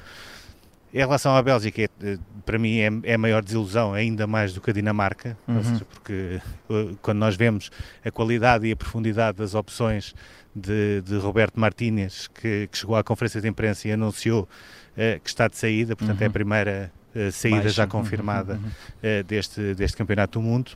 Em 0.91 0.97
relação 0.97 1.35
à 1.35 1.41
Bélgica, 1.41 1.83
é, 1.83 2.17
para 2.45 2.57
mim 2.57 2.79
é, 2.79 3.11
é 3.11 3.13
a 3.13 3.17
maior 3.17 3.43
desilusão, 3.43 3.93
ainda 3.93 4.25
mais 4.25 4.53
do 4.53 4.61
que 4.61 4.71
a 4.71 4.73
Dinamarca, 4.73 5.37
uhum. 5.47 5.63
seja, 5.63 5.85
porque 5.85 6.41
uh, 6.67 6.97
quando 7.01 7.19
nós 7.19 7.35
vemos 7.35 7.69
a 8.03 8.09
qualidade 8.09 8.65
e 8.65 8.71
a 8.71 8.75
profundidade 8.75 9.37
das 9.37 9.53
opções 9.53 10.15
de, 10.55 11.01
de 11.01 11.17
Roberto 11.17 11.59
Martínez, 11.59 12.27
que, 12.27 12.67
que, 12.71 12.77
chegou 12.77 12.95
à 12.95 13.03
conferência 13.03 13.39
de 13.39 13.47
imprensa 13.47 13.87
e 13.87 13.91
anunciou 13.91 14.43
uh, 14.43 15.19
que 15.19 15.29
está 15.29 15.47
de 15.47 15.57
saída, 15.57 15.95
portanto 15.95 16.17
uhum. 16.17 16.23
é 16.23 16.25
a 16.25 16.27
uhum. 16.27 16.33
primeira 16.33 16.91
uh, 17.15 17.31
saída 17.31 17.57
Baixa. 17.57 17.69
já 17.69 17.83
uhum, 17.83 17.89
confirmada 17.89 18.53
uhum. 18.53 18.59
uhum. 18.63 19.23
deste, 19.27 19.75
deste 19.75 19.95
Campeonato 19.95 20.39
do 20.39 20.43
Mundo. 20.43 20.71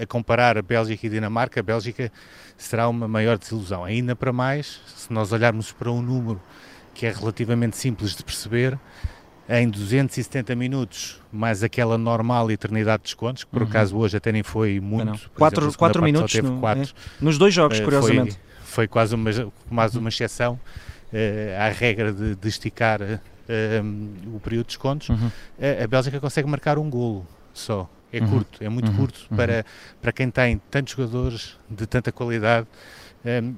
a 0.00 0.06
comparar 0.06 0.56
a 0.56 0.62
Bélgica 0.62 1.04
e 1.04 1.08
a 1.08 1.12
Dinamarca, 1.12 1.58
a 1.58 1.62
Bélgica 1.64 2.12
será 2.56 2.88
uma 2.88 3.08
maior 3.08 3.38
desilusão. 3.38 3.84
Ainda 3.84 4.14
para 4.14 4.32
mais, 4.32 4.80
se 4.94 5.12
nós 5.12 5.32
olharmos 5.32 5.72
para 5.72 5.90
um 5.90 6.00
número 6.00 6.40
que 6.96 7.04
é 7.04 7.12
relativamente 7.12 7.76
simples 7.76 8.16
de 8.16 8.24
perceber, 8.24 8.78
em 9.48 9.68
270 9.68 10.56
minutos, 10.56 11.20
mais 11.30 11.62
aquela 11.62 11.98
normal 11.98 12.50
eternidade 12.50 13.02
de 13.02 13.08
descontos, 13.08 13.44
que 13.44 13.50
por 13.50 13.62
uhum. 13.62 13.68
acaso 13.68 13.96
hoje 13.96 14.16
até 14.16 14.32
nem 14.32 14.42
foi 14.42 14.80
muito. 14.80 15.30
4 15.36 16.02
minutos 16.02 16.34
no, 16.36 16.58
quatro, 16.58 16.82
é, 16.82 16.86
nos 17.20 17.36
dois 17.36 17.52
jogos, 17.52 17.78
uh, 17.78 17.84
curiosamente. 17.84 18.32
Foi, 18.60 18.64
foi, 18.64 18.88
quase 18.88 19.14
uma, 19.14 19.30
mais 19.70 19.94
uma 19.94 20.08
exceção 20.08 20.54
uh, 20.54 21.60
à 21.60 21.68
regra 21.68 22.12
de, 22.12 22.34
de 22.34 22.48
esticar 22.48 23.00
uh, 23.02 24.34
o 24.34 24.40
período 24.40 24.62
de 24.62 24.68
descontos. 24.68 25.10
Uhum. 25.10 25.30
a 25.82 25.86
Bélgica 25.86 26.18
consegue 26.18 26.48
marcar 26.48 26.78
um 26.78 26.88
golo 26.88 27.26
só. 27.52 27.88
É 28.10 28.20
uhum. 28.20 28.30
curto, 28.30 28.64
é 28.64 28.68
muito 28.70 28.90
uhum. 28.90 28.96
curto 28.96 29.26
para, 29.36 29.56
uhum. 29.58 29.62
para 30.00 30.12
quem 30.12 30.30
tem 30.30 30.62
tantos 30.70 30.94
jogadores 30.94 31.58
de 31.68 31.86
tanta 31.86 32.10
qualidade 32.10 32.66
um, 32.66 32.70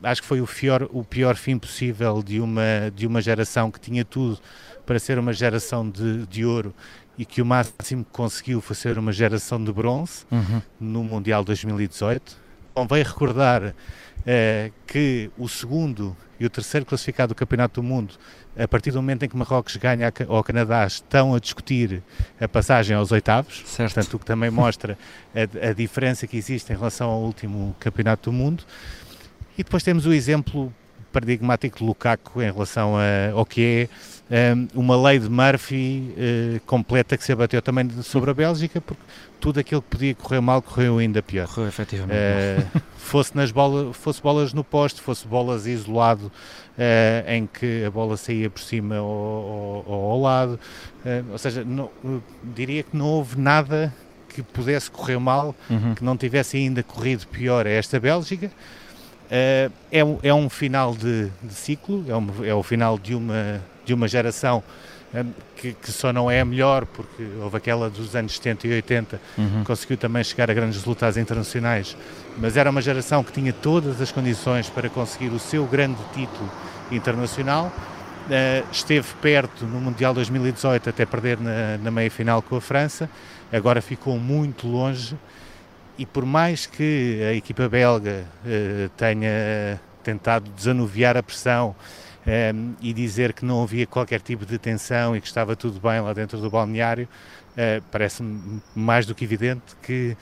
acho 0.02 0.22
que 0.22 0.28
foi 0.28 0.40
o 0.40 0.46
pior, 0.46 0.88
o 0.92 1.04
pior 1.04 1.37
fim 1.37 1.58
possível 1.58 2.22
de 2.22 2.40
uma, 2.40 2.90
de 2.94 3.06
uma 3.06 3.20
geração 3.20 3.70
que 3.70 3.80
tinha 3.80 4.04
tudo 4.04 4.38
para 4.87 4.98
ser 4.98 5.18
uma 5.18 5.32
geração 5.32 5.88
de, 5.88 6.26
de 6.26 6.44
ouro 6.44 6.75
e 7.18 7.25
que 7.25 7.42
o 7.42 7.46
máximo 7.46 8.04
que 8.04 8.10
conseguiu 8.12 8.60
foi 8.60 8.76
ser 8.76 8.96
uma 8.96 9.12
geração 9.12 9.62
de 9.62 9.72
bronze 9.72 10.25
uhum. 10.30 10.62
no 10.78 11.04
Mundial 11.04 11.42
2018. 11.44 12.37
Convém 12.72 13.02
recordar 13.02 13.62
uh, 13.64 14.72
que 14.87 15.30
o 15.37 15.48
segundo 15.48 16.16
e 16.38 16.46
o 16.46 16.50
terceiro 16.50 16.87
classificado 16.87 17.34
do 17.34 17.37
Campeonato 17.37 17.80
do 17.80 17.87
Mundo, 17.87 18.14
a 18.56 18.68
partir 18.68 18.92
do 18.92 19.02
momento 19.02 19.25
em 19.25 19.28
que 19.28 19.37
Marrocos 19.37 19.76
ganha 19.76 20.12
ao 20.28 20.44
Canadá, 20.44 20.87
estão 20.87 21.34
a 21.34 21.40
discutir 21.40 22.02
a 22.40 22.46
passagem 22.46 22.96
aos 22.96 23.10
oitavos. 23.10 23.64
Certo. 23.66 23.94
Portanto, 23.94 24.14
o 24.14 24.18
que 24.20 24.25
também 24.25 24.50
mostra 24.50 24.96
a, 25.34 25.70
a 25.70 25.72
diferença 25.72 26.26
que 26.26 26.37
existe 26.37 26.72
em 26.72 26.76
relação 26.76 27.10
ao 27.10 27.20
último 27.20 27.75
Campeonato 27.80 28.30
do 28.30 28.32
Mundo. 28.32 28.64
E 29.58 29.64
depois 29.64 29.82
temos 29.82 30.06
o 30.06 30.12
exemplo 30.12 30.72
paradigmático 31.12 31.78
de 31.78 31.84
Lukaku 31.84 32.40
em 32.40 32.52
relação 32.52 32.96
a, 32.96 33.32
ao 33.32 33.44
que 33.44 33.88
é 34.30 34.54
um, 34.54 34.68
uma 34.82 35.02
lei 35.08 35.18
de 35.18 35.28
Murphy 35.28 36.14
uh, 36.14 36.60
completa 36.66 37.16
que 37.16 37.24
se 37.24 37.32
abateu 37.32 37.60
também 37.60 37.90
sobre 38.02 38.30
a 38.30 38.34
Bélgica, 38.34 38.80
porque 38.80 39.02
tudo 39.40 39.58
aquilo 39.58 39.82
que 39.82 39.88
podia 39.88 40.14
correr 40.14 40.40
mal 40.40 40.62
correu 40.62 40.98
ainda 40.98 41.20
pior. 41.20 41.48
Correu 41.48 41.66
efetivamente. 41.66 42.14
Uh, 42.14 42.80
fosse, 42.98 43.34
nas 43.36 43.50
bola, 43.50 43.92
fosse 43.92 44.22
bolas 44.22 44.52
no 44.52 44.62
poste, 44.62 45.00
fosse 45.00 45.26
bolas 45.26 45.66
isolado, 45.66 46.26
uh, 46.26 47.30
em 47.30 47.46
que 47.46 47.84
a 47.84 47.90
bola 47.90 48.16
saía 48.16 48.48
por 48.48 48.60
cima 48.60 49.00
ou, 49.00 49.08
ou, 49.08 49.84
ou 49.88 50.10
ao 50.12 50.20
lado. 50.20 50.60
ou 51.32 51.38
seja, 51.38 51.64
não, 51.64 51.90
diria 52.54 52.84
que 52.84 52.96
não 52.96 53.06
houve 53.06 53.40
nada 53.40 53.92
que 54.28 54.42
pudesse 54.42 54.88
correr 54.88 55.18
mal, 55.18 55.52
uhum. 55.68 55.94
que 55.94 56.04
não 56.04 56.16
tivesse 56.16 56.58
ainda 56.58 56.82
corrido 56.82 57.26
pior 57.26 57.66
a 57.66 57.70
esta 57.70 57.98
Bélgica. 57.98 58.50
Uh, 59.28 59.70
é, 59.92 60.02
um, 60.02 60.18
é 60.23 60.32
um 60.32 60.49
final 60.49 60.94
de, 60.94 61.28
de 61.42 61.52
ciclo, 61.52 62.04
é, 62.08 62.16
um, 62.16 62.44
é 62.44 62.54
o 62.54 62.62
final 62.62 62.99
de 62.99 63.14
uma, 63.14 63.61
de 63.85 63.92
uma 63.92 64.08
geração 64.08 64.62
eh, 65.12 65.25
que, 65.56 65.73
que, 65.73 65.90
só 65.92 66.12
não 66.12 66.30
é 66.30 66.40
a 66.40 66.44
melhor, 66.44 66.87
porque 66.87 67.26
houve 67.40 67.56
aquela 67.56 67.90
dos 67.90 68.14
anos 68.14 68.35
70 68.35 68.66
e 68.66 68.73
80, 68.73 69.20
uhum. 69.37 69.64
conseguiu 69.64 69.97
também 69.97 70.23
chegar 70.23 70.50
a 70.50 70.54
grandes 70.54 70.78
resultados 70.78 71.16
internacionais, 71.16 71.97
mas 72.38 72.56
era 72.56 72.70
uma 72.70 72.80
geração 72.80 73.25
que 73.25 73.32
tinha 73.32 73.52
todas 73.52 74.00
as 74.00 74.12
condições 74.12 74.70
para 74.70 74.88
conseguir 74.88 75.28
o 75.28 75.38
seu 75.38 75.66
grande 75.66 75.99
título 76.14 76.50
internacional. 76.90 77.73
Uh, 78.26 78.66
esteve 78.70 79.08
perto 79.23 79.64
no 79.64 79.80
Mundial 79.80 80.12
2018 80.12 80.90
até 80.90 81.06
perder 81.06 81.40
na, 81.40 81.78
na 81.78 81.90
meia 81.90 82.11
final 82.11 82.42
com 82.42 82.56
a 82.56 82.61
França, 82.61 83.08
agora 83.50 83.80
ficou 83.80 84.18
muito 84.18 84.66
longe 84.66 85.16
e 85.99 86.07
por 86.07 86.25
mais 86.25 86.64
que 86.64 87.21
a 87.28 87.35
equipa 87.35 87.69
belga 87.69 88.25
uh, 88.45 88.88
tenha 88.90 89.81
tentado 90.05 90.49
desanuviar 90.52 91.17
a 91.19 91.23
pressão 91.23 91.76
eh, 92.26 92.55
e 92.81 92.95
dizer 92.95 93.35
que 93.35 93.45
não 93.45 93.62
havia 93.62 93.87
qualquer 93.87 94.23
tipo 94.23 94.47
de 94.47 94.57
tensão 94.57 95.14
e 95.14 95.21
que 95.21 95.26
estava 95.26 95.55
tudo 95.55 95.78
bem 95.78 96.00
lá 96.00 96.14
dentro 96.14 96.38
do 96.38 96.49
balneário, 96.49 97.07
uh, 97.52 97.83
parece-me 97.90 98.62
mais 98.75 99.05
do 99.05 99.14
que 99.14 99.25
evidente 99.25 99.76
que 99.83 100.17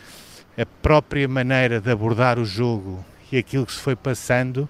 a 0.58 0.66
própria 0.82 1.28
maneira 1.28 1.80
de 1.80 1.88
abordar 1.88 2.38
o 2.38 2.44
jogo 2.44 3.04
e 3.30 3.36
aquilo 3.36 3.64
que 3.64 3.72
se 3.72 3.78
foi 3.78 3.94
passando, 3.94 4.68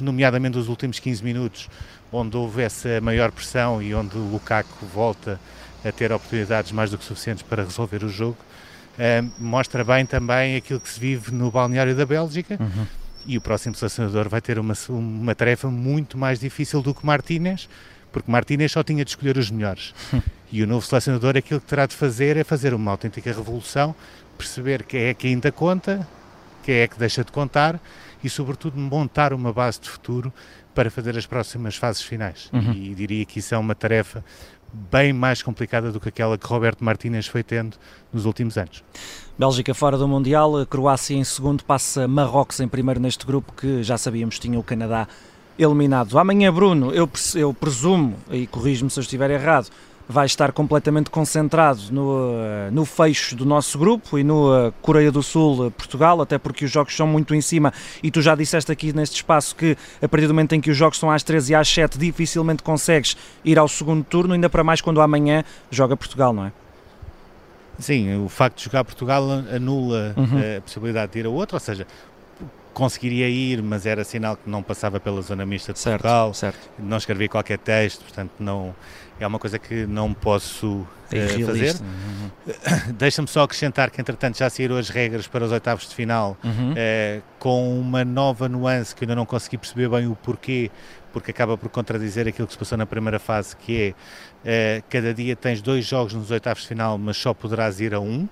nomeadamente 0.00 0.56
os 0.56 0.68
últimos 0.68 0.98
15 0.98 1.22
minutos, 1.22 1.68
onde 2.10 2.36
houve 2.36 2.62
essa 2.62 3.00
maior 3.00 3.30
pressão 3.30 3.82
e 3.82 3.94
onde 3.94 4.16
o 4.16 4.20
Lukaku 4.20 4.86
volta 4.86 5.38
a 5.84 5.92
ter 5.92 6.12
oportunidades 6.12 6.72
mais 6.72 6.90
do 6.90 6.98
que 6.98 7.04
suficientes 7.04 7.42
para 7.42 7.64
resolver 7.64 8.02
o 8.04 8.08
jogo, 8.08 8.38
mostra 9.38 9.84
bem 9.84 10.04
também 10.04 10.56
aquilo 10.56 10.80
que 10.80 10.88
se 10.88 11.00
vive 11.00 11.32
no 11.32 11.50
balneário 11.50 11.94
da 11.96 12.06
Bélgica. 12.06 12.56
Uhum. 12.60 12.86
E 13.24 13.38
o 13.38 13.40
próximo 13.40 13.74
selecionador 13.74 14.28
vai 14.28 14.40
ter 14.40 14.58
uma, 14.58 14.74
uma 14.88 15.34
tarefa 15.34 15.70
muito 15.70 16.18
mais 16.18 16.40
difícil 16.40 16.82
do 16.82 16.92
que 16.92 17.06
Martínez, 17.06 17.68
porque 18.10 18.30
Martínez 18.30 18.72
só 18.72 18.82
tinha 18.82 19.04
de 19.04 19.10
escolher 19.10 19.36
os 19.38 19.50
melhores. 19.50 19.94
e 20.50 20.62
o 20.62 20.66
novo 20.66 20.84
selecionador 20.84 21.36
aquilo 21.36 21.60
que 21.60 21.66
terá 21.66 21.86
de 21.86 21.94
fazer 21.94 22.36
é 22.36 22.44
fazer 22.44 22.74
uma 22.74 22.90
autêntica 22.90 23.32
revolução, 23.32 23.94
perceber 24.36 24.82
quem 24.82 25.02
é 25.04 25.14
que 25.14 25.28
ainda 25.28 25.52
conta, 25.52 26.06
quem 26.62 26.76
é 26.76 26.88
que 26.88 26.98
deixa 26.98 27.24
de 27.24 27.30
contar 27.30 27.80
e, 28.22 28.28
sobretudo, 28.28 28.78
montar 28.78 29.32
uma 29.32 29.52
base 29.52 29.80
de 29.80 29.88
futuro 29.88 30.32
para 30.74 30.90
fazer 30.90 31.16
as 31.16 31.26
próximas 31.26 31.76
fases 31.76 32.02
finais. 32.02 32.48
Uhum. 32.52 32.72
E 32.72 32.94
diria 32.94 33.24
que 33.24 33.38
isso 33.38 33.54
é 33.54 33.58
uma 33.58 33.74
tarefa 33.74 34.24
bem 34.72 35.12
mais 35.12 35.42
complicada 35.42 35.92
do 35.92 36.00
que 36.00 36.08
aquela 36.08 36.38
que 36.38 36.46
Roberto 36.46 36.82
Martínez 36.82 37.26
foi 37.26 37.42
tendo 37.42 37.76
nos 38.12 38.24
últimos 38.24 38.56
anos. 38.56 38.82
Bélgica 39.38 39.74
fora 39.74 39.98
do 39.98 40.08
Mundial, 40.08 40.64
Croácia 40.66 41.14
em 41.16 41.24
segundo, 41.24 41.64
passa 41.64 42.08
Marrocos 42.08 42.60
em 42.60 42.68
primeiro 42.68 43.00
neste 43.00 43.26
grupo 43.26 43.52
que 43.52 43.82
já 43.82 43.98
sabíamos 43.98 44.38
tinha 44.38 44.58
o 44.58 44.62
Canadá 44.62 45.06
eliminado. 45.58 46.18
Amanhã, 46.18 46.52
Bruno, 46.52 46.92
eu, 46.92 47.08
eu 47.34 47.52
presumo, 47.52 48.16
e 48.30 48.46
corrijo-me 48.46 48.90
se 48.90 48.98
eu 48.98 49.02
estiver 49.02 49.30
errado, 49.30 49.68
vai 50.12 50.26
estar 50.26 50.52
completamente 50.52 51.10
concentrado 51.10 51.80
no, 51.90 52.70
no 52.70 52.84
fecho 52.84 53.34
do 53.34 53.44
nosso 53.44 53.78
grupo 53.78 54.18
e 54.18 54.22
no 54.22 54.72
Coreia 54.82 55.10
do 55.10 55.22
Sul, 55.22 55.70
Portugal, 55.70 56.20
até 56.20 56.38
porque 56.38 56.64
os 56.64 56.70
jogos 56.70 56.94
são 56.94 57.06
muito 57.06 57.34
em 57.34 57.40
cima 57.40 57.72
e 58.02 58.10
tu 58.10 58.20
já 58.20 58.34
disseste 58.34 58.70
aqui 58.70 58.92
neste 58.92 59.16
espaço 59.16 59.56
que 59.56 59.76
a 60.00 60.08
partir 60.08 60.26
do 60.26 60.34
momento 60.34 60.54
em 60.54 60.60
que 60.60 60.70
os 60.70 60.76
jogos 60.76 60.98
são 60.98 61.10
às 61.10 61.22
13 61.22 61.52
e 61.52 61.54
às 61.54 61.68
7 61.68 61.98
dificilmente 61.98 62.62
consegues 62.62 63.16
ir 63.44 63.58
ao 63.58 63.66
segundo 63.66 64.04
turno, 64.04 64.34
ainda 64.34 64.50
para 64.50 64.62
mais 64.62 64.80
quando 64.80 65.00
amanhã 65.00 65.42
joga 65.70 65.96
Portugal, 65.96 66.32
não 66.32 66.46
é? 66.46 66.52
Sim, 67.78 68.22
o 68.22 68.28
facto 68.28 68.58
de 68.58 68.64
jogar 68.64 68.84
Portugal 68.84 69.24
anula 69.54 70.14
uhum. 70.16 70.58
a 70.58 70.60
possibilidade 70.60 71.12
de 71.12 71.18
ir 71.20 71.26
a 71.26 71.30
outro, 71.30 71.56
ou 71.56 71.60
seja, 71.60 71.86
conseguiria 72.72 73.28
ir, 73.28 73.62
mas 73.62 73.86
era 73.86 74.04
sinal 74.04 74.36
que 74.36 74.48
não 74.48 74.62
passava 74.62 74.98
pela 74.98 75.20
zona 75.22 75.44
mista 75.44 75.72
de 75.72 75.78
certo, 75.78 76.02
Portugal, 76.02 76.34
certo. 76.34 76.58
não 76.78 76.96
escrevia 76.96 77.28
qualquer 77.28 77.58
texto, 77.58 78.02
portanto 78.02 78.32
não 78.38 78.74
é 79.20 79.26
uma 79.26 79.38
coisa 79.38 79.58
que 79.58 79.86
não 79.86 80.12
posso 80.12 80.86
é 81.10 81.26
uh, 81.26 81.46
fazer. 81.46 81.74
Uhum. 81.80 82.92
Deixa-me 82.98 83.28
só 83.28 83.42
acrescentar 83.42 83.90
que 83.90 84.00
entretanto 84.00 84.38
já 84.38 84.48
saíram 84.48 84.76
as 84.76 84.88
regras 84.88 85.26
para 85.26 85.44
os 85.44 85.52
oitavos 85.52 85.88
de 85.88 85.94
final 85.94 86.36
uhum. 86.42 86.72
uh, 86.72 87.22
com 87.38 87.78
uma 87.78 88.04
nova 88.04 88.48
nuance 88.48 88.94
que 88.94 89.04
ainda 89.04 89.14
não 89.14 89.26
consegui 89.26 89.58
perceber 89.58 89.88
bem 89.88 90.06
o 90.08 90.16
porquê, 90.16 90.70
porque 91.12 91.30
acaba 91.30 91.56
por 91.56 91.68
contradizer 91.68 92.26
aquilo 92.26 92.46
que 92.46 92.54
se 92.54 92.58
passou 92.58 92.78
na 92.78 92.86
primeira 92.86 93.18
fase, 93.18 93.54
que 93.56 93.94
é 94.44 94.80
uh, 94.80 94.84
cada 94.88 95.12
dia 95.12 95.36
tens 95.36 95.60
dois 95.60 95.84
jogos 95.84 96.14
nos 96.14 96.30
oitavos 96.30 96.62
de 96.62 96.68
final, 96.68 96.98
mas 96.98 97.16
só 97.16 97.34
poderás 97.34 97.80
ir 97.80 97.94
a 97.94 98.00
um. 98.00 98.28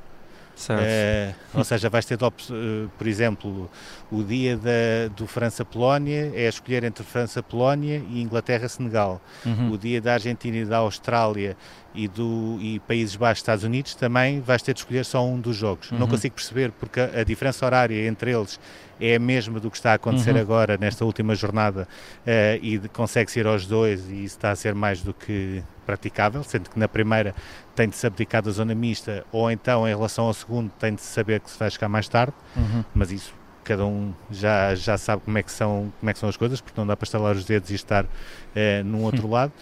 Uh, 0.69 1.59
ou 1.59 1.64
seja, 1.64 1.88
vais 1.88 2.05
ter, 2.05 2.19
uh, 2.23 2.90
por 2.99 3.07
exemplo, 3.07 3.71
o 4.11 4.23
dia 4.23 4.57
da, 4.57 5.09
do 5.17 5.26
França-Polónia 5.26 6.33
é 6.35 6.49
escolher 6.49 6.85
entre 6.85 7.05
França-Polónia 7.05 8.02
e 8.11 8.21
Inglaterra-Senegal. 8.21 9.21
Uhum. 9.45 9.73
O 9.73 9.79
dia 9.79 10.00
da 10.00 10.14
Argentina 10.14 10.57
e 10.57 10.64
da 10.64 10.79
Austrália 10.79 11.57
e, 11.95 12.07
do, 12.07 12.59
e 12.61 12.79
Países 12.81 13.17
Baixos-Estados 13.17 13.64
Unidos 13.64 13.95
também 13.95 14.40
vais 14.40 14.62
ter 14.62 14.75
de 14.75 14.81
escolher 14.81 15.05
só 15.05 15.25
um 15.25 15.40
dos 15.40 15.57
jogos. 15.57 15.90
Uhum. 15.90 15.99
Não 15.99 16.09
consigo 16.09 16.35
perceber 16.35 16.71
porque 16.73 17.00
a, 17.00 17.21
a, 17.21 17.25
diferença 17.25 17.64
horária 17.64 18.07
entre 18.07 18.33
eles 18.33 18.61
é 19.00 19.17
a 19.17 19.19
mesma 19.19 19.59
do 19.59 19.71
que 19.71 19.76
está 19.76 19.93
a 19.93 19.95
acontecer 19.95 20.35
uhum. 20.35 20.40
agora 20.40 20.76
nesta 20.76 21.05
última 21.05 21.35
jornada 21.35 21.88
uh, 22.26 22.64
e 22.64 22.79
consegue-se 22.93 23.40
ir 23.40 23.47
aos 23.47 23.67
dois 23.67 24.09
e 24.09 24.25
isso 24.25 24.37
está 24.37 24.50
a 24.50 24.57
ser 24.57 24.75
mais 24.75 25.00
do 25.00 25.14
que 25.14 25.62
praticável, 25.90 26.44
sendo 26.44 26.70
que 26.70 26.78
na 26.78 26.87
primeira 26.87 27.35
tem 27.75 27.88
de 27.88 27.97
se 27.97 28.06
abdicar 28.06 28.42
da 28.42 28.50
zona 28.52 28.75
mista 28.75 29.25
ou 29.32 29.50
então 29.50 29.87
em 29.87 29.90
relação 29.90 30.26
ao 30.26 30.35
segundo 30.35 30.70
tem 30.78 30.94
de 30.94 31.00
saber 31.00 31.40
que 31.40 31.50
se 31.50 31.59
vai 31.59 31.68
chegar 31.68 31.88
mais 31.88 32.09
tarde, 32.09 32.32
uhum. 32.56 32.85
mas 32.94 33.11
isso 33.11 33.35
cada 33.64 33.85
um 33.85 34.12
já, 34.30 34.75
já 34.75 34.97
sabe 34.97 35.23
como 35.25 35.37
é, 35.37 35.42
que 35.42 35.50
são, 35.50 35.92
como 35.99 36.11
é 36.11 36.12
que 36.12 36.18
são 36.18 36.28
as 36.28 36.37
coisas, 36.37 36.61
porque 36.61 36.80
não 36.80 36.87
dá 36.87 36.97
para 36.97 37.04
estalar 37.04 37.35
os 37.35 37.44
dedos 37.44 37.70
e 37.70 37.75
estar 37.75 38.04
uh, 38.04 38.85
num 38.85 39.02
outro 39.02 39.25
uhum. 39.25 39.32
lado. 39.32 39.52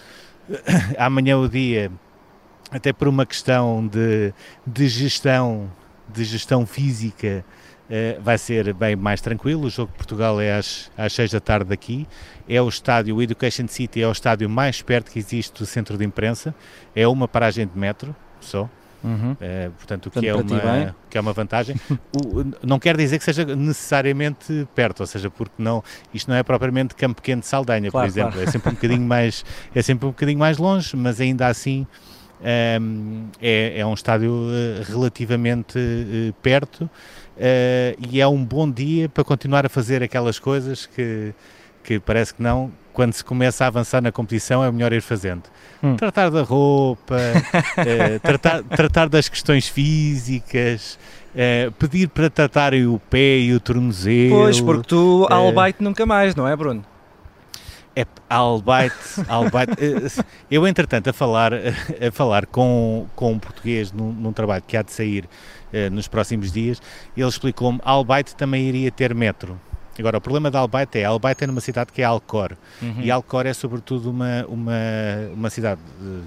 Amanhã 0.99 1.39
o 1.39 1.49
dia 1.49 1.91
até 2.71 2.93
por 2.93 3.09
uma 3.09 3.25
questão 3.25 3.87
de, 3.87 4.33
de 4.67 4.89
gestão, 4.89 5.71
de 6.09 6.25
gestão 6.25 6.67
física, 6.67 7.45
vai 8.21 8.37
ser 8.37 8.73
bem 8.75 8.97
mais 8.97 9.21
tranquilo. 9.21 9.67
O 9.67 9.71
jogo 9.71 9.91
de 9.93 9.99
Portugal 9.99 10.41
é 10.41 10.55
às, 10.57 10.91
às 10.97 11.13
6 11.13 11.33
da 11.33 11.41
tarde 11.41 11.71
daqui. 11.71 12.07
É 12.49 12.61
o 12.61 12.69
estádio, 12.69 13.17
o 13.17 13.23
Education 13.23 13.67
City 13.69 14.03
é 14.03 14.09
o 14.09 14.13
estádio 14.13 14.49
mais 14.49 14.83
perto 14.83 15.11
que 15.11 15.19
existe 15.19 15.59
do 15.59 15.67
centro 15.67 15.97
de 15.97 16.05
imprensa. 16.05 16.55
É 16.95 17.07
uma 17.07 17.27
paragem 17.27 17.67
de 17.67 17.79
metro 17.79 18.15
só. 18.41 18.69
Uhum. 19.03 19.33
Uh, 19.33 19.71
portanto, 19.77 20.07
o 20.07 20.11
que, 20.11 20.27
é 20.27 20.35
uma, 20.35 20.97
que 21.09 21.19
é 21.19 21.21
uma 21.21 21.33
vantagem. 21.33 21.77
o, 22.13 22.45
não 22.67 22.79
quer 22.79 22.97
dizer 22.97 23.19
que 23.19 23.25
seja 23.25 23.45
necessariamente 23.45 24.67
perto, 24.75 25.01
ou 25.01 25.07
seja, 25.07 25.31
porque 25.31 25.55
não, 25.59 25.83
isto 26.13 26.29
não 26.29 26.37
é 26.37 26.43
propriamente 26.43 26.95
Campo 26.95 27.17
Pequeno 27.17 27.41
de 27.41 27.47
Saldanha, 27.47 27.91
claro, 27.91 28.07
por 28.07 28.11
exemplo. 28.11 28.33
Claro. 28.33 28.49
É 28.49 28.51
sempre 28.51 28.71
um 28.71 28.75
bocadinho 28.75 29.03
mais, 29.03 29.45
é 29.75 29.83
sempre 29.83 30.07
um 30.07 30.11
bocadinho 30.11 30.39
mais 30.39 30.59
longe, 30.59 30.97
mas 30.97 31.21
ainda 31.21 31.47
assim 31.47 31.87
é, 32.43 33.75
é, 33.77 33.87
um 33.87 33.95
estádio 33.95 34.31
uh, 34.31 34.83
relativamente 34.87 35.79
uh, 35.79 36.33
perto 36.43 36.83
uh, 36.85 36.91
e 38.11 38.21
é 38.21 38.27
um 38.27 38.45
bom 38.45 38.71
dia 38.71 39.09
para 39.09 39.25
continuar 39.25 39.67
a 39.67 39.69
fazer 39.69 40.03
aquelas 40.03 40.39
coisas 40.39 40.87
que, 40.87 41.35
que 41.83 41.99
parece 41.99 42.35
que 42.35 42.43
não, 42.43 42.71
quando 42.93 43.13
se 43.13 43.25
começa 43.25 43.65
a 43.65 43.67
avançar 43.67 44.01
na 44.01 44.13
competição 44.13 44.63
é 44.63 44.71
melhor 44.71 44.93
ir 44.93 45.03
fazendo. 45.03 45.45
Hum. 45.83 45.97
Tratar 45.97 46.31
da 46.31 46.43
roupa, 46.43 47.17
tratar, 48.23 48.63
tratar 48.65 49.09
das 49.09 49.29
questões 49.29 49.69
físicas, 49.69 50.99
pedir 51.79 52.09
para 52.09 52.29
tratarem 52.29 52.87
o 52.87 53.01
pé 53.11 53.39
e 53.39 53.55
o 53.55 53.61
tornozelo. 53.61 54.37
Pois, 54.37 54.61
porque 54.61 54.89
tu, 54.89 55.25
uh, 55.25 55.33
albaite 55.33 55.83
nunca 55.83 56.05
mais, 56.05 56.35
não 56.35 56.49
é, 56.49 56.57
Bruno? 56.57 56.85
É, 57.99 58.07
Albite, 58.31 58.95
Albite. 59.27 59.73
Eh, 59.83 60.25
eu, 60.49 60.65
entretanto, 60.69 61.11
a 61.11 61.13
falar, 61.13 61.53
a 61.53 62.13
falar 62.13 62.47
com, 62.47 63.09
com 63.17 63.33
um 63.33 63.39
português 63.41 63.91
num, 63.91 64.13
num 64.13 64.33
trabalho 64.33 64.63
que 64.65 64.77
há 64.77 64.83
de 64.83 64.93
sair 64.93 65.25
uh, 65.25 65.91
nos 65.91 66.07
próximos 66.07 66.53
dias, 66.53 66.81
ele 67.17 67.27
explicou-me 67.27 67.81
Albite 67.83 68.37
também 68.37 68.69
iria 68.69 68.93
ter 68.93 69.13
metro. 69.13 69.61
Agora, 69.99 70.19
o 70.19 70.21
problema 70.21 70.51
da 70.51 70.61
Albaite 70.61 70.99
é, 70.99 71.05
Albaite 71.05 71.45
é 71.45 71.47
numa 71.47 71.61
cidade 71.61 71.93
que 71.93 72.03
é 72.03 72.05
Alcor, 72.05 72.53
uhum. 72.81 73.01
e 73.01 73.11
Alcor 73.11 73.47
é 73.47 73.53
sobretudo 73.53 74.11
uma, 74.11 74.45
uma, 74.47 74.73
uma 75.35 75.51
cidade, 75.51 75.81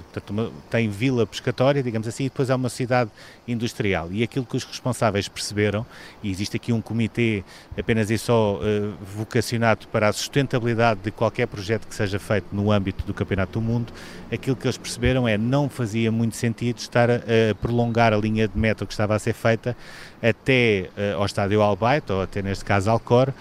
portanto, 0.04 0.30
uma, 0.30 0.50
tem 0.70 0.88
vila 0.88 1.26
pescatória, 1.26 1.82
digamos 1.82 2.06
assim, 2.06 2.24
e 2.24 2.28
depois 2.28 2.50
é 2.50 2.54
uma 2.54 2.68
cidade 2.68 3.10
industrial, 3.48 4.08
e 4.12 4.22
aquilo 4.22 4.44
que 4.44 4.56
os 4.56 4.64
responsáveis 4.64 5.28
perceberam, 5.28 5.86
e 6.22 6.30
existe 6.30 6.56
aqui 6.56 6.72
um 6.72 6.80
comitê 6.80 7.42
apenas 7.78 8.10
e 8.10 8.18
só 8.18 8.56
uh, 8.56 8.94
vocacionado 9.16 9.86
para 9.88 10.08
a 10.08 10.12
sustentabilidade 10.12 11.00
de 11.02 11.10
qualquer 11.10 11.46
projeto 11.46 11.86
que 11.86 11.94
seja 11.94 12.18
feito 12.18 12.46
no 12.52 12.70
âmbito 12.70 13.04
do 13.06 13.14
Campeonato 13.14 13.52
do 13.52 13.60
Mundo, 13.60 13.92
aquilo 14.30 14.54
que 14.54 14.66
eles 14.66 14.78
perceberam 14.78 15.26
é 15.26 15.38
não 15.38 15.68
fazia 15.68 16.12
muito 16.12 16.36
sentido 16.36 16.78
estar 16.78 17.10
a, 17.10 17.14
a 17.14 17.54
prolongar 17.60 18.12
a 18.12 18.16
linha 18.16 18.46
de 18.46 18.58
metro 18.58 18.86
que 18.86 18.92
estava 18.92 19.14
a 19.14 19.18
ser 19.18 19.32
feita 19.32 19.76
até 20.22 20.88
uh, 20.96 21.18
ao 21.18 21.26
estádio 21.26 21.60
Albaite, 21.62 22.12
ou 22.12 22.22
até 22.22 22.42
neste 22.42 22.64
caso 22.64 22.90
Alcor, 22.90 23.32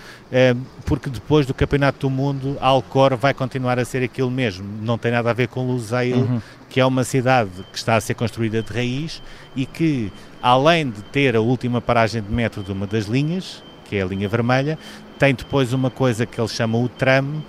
porque 0.86 1.10
depois 1.10 1.46
do 1.46 1.54
Campeonato 1.54 2.00
do 2.00 2.10
Mundo, 2.10 2.58
Alcor 2.62 3.18
vai 3.18 3.34
continuar 3.34 3.78
a 3.78 3.86
ser 3.86 4.02
aquilo 4.04 4.32
mesmo. 4.32 4.66
Não 4.82 4.98
tem 4.98 5.12
nada 5.12 5.30
a 5.30 5.34
ver 5.34 5.48
com 5.48 5.68
Lusail, 5.68 6.16
uhum. 6.16 6.42
que 6.70 6.80
é 6.80 6.86
uma 6.86 7.04
cidade 7.04 7.50
que 7.72 7.78
está 7.78 7.96
a 7.96 8.02
ser 8.02 8.14
construída 8.14 8.64
de 8.64 8.72
raiz 8.72 9.22
e 9.56 9.66
que, 9.66 10.12
além 10.42 10.90
de 10.90 11.02
ter 11.04 11.36
a 11.36 11.42
última 11.42 11.82
paragem 11.82 12.22
de 12.22 12.32
metro 12.32 12.64
de 12.64 12.72
uma 12.72 12.88
das 12.88 13.06
linhas, 13.06 13.62
que 13.86 13.98
é 13.98 14.02
a 14.02 14.06
linha 14.06 14.30
vermelha, 14.30 14.80
tem 15.20 15.36
depois 15.36 15.74
uma 15.74 15.90
coisa 15.90 16.26
que 16.26 16.40
eles 16.40 16.52
chamam 16.52 16.84
o 16.84 16.90
tram, 16.90 17.26
uh, 17.26 17.44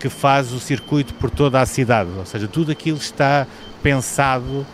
que 0.00 0.08
faz 0.08 0.52
o 0.52 0.58
circuito 0.58 1.14
por 1.14 1.30
toda 1.30 1.60
a 1.60 1.66
cidade. 1.66 2.10
Ou 2.18 2.26
seja, 2.26 2.48
tudo 2.48 2.72
aquilo 2.72 2.98
está 2.98 3.46
pensado 3.82 4.66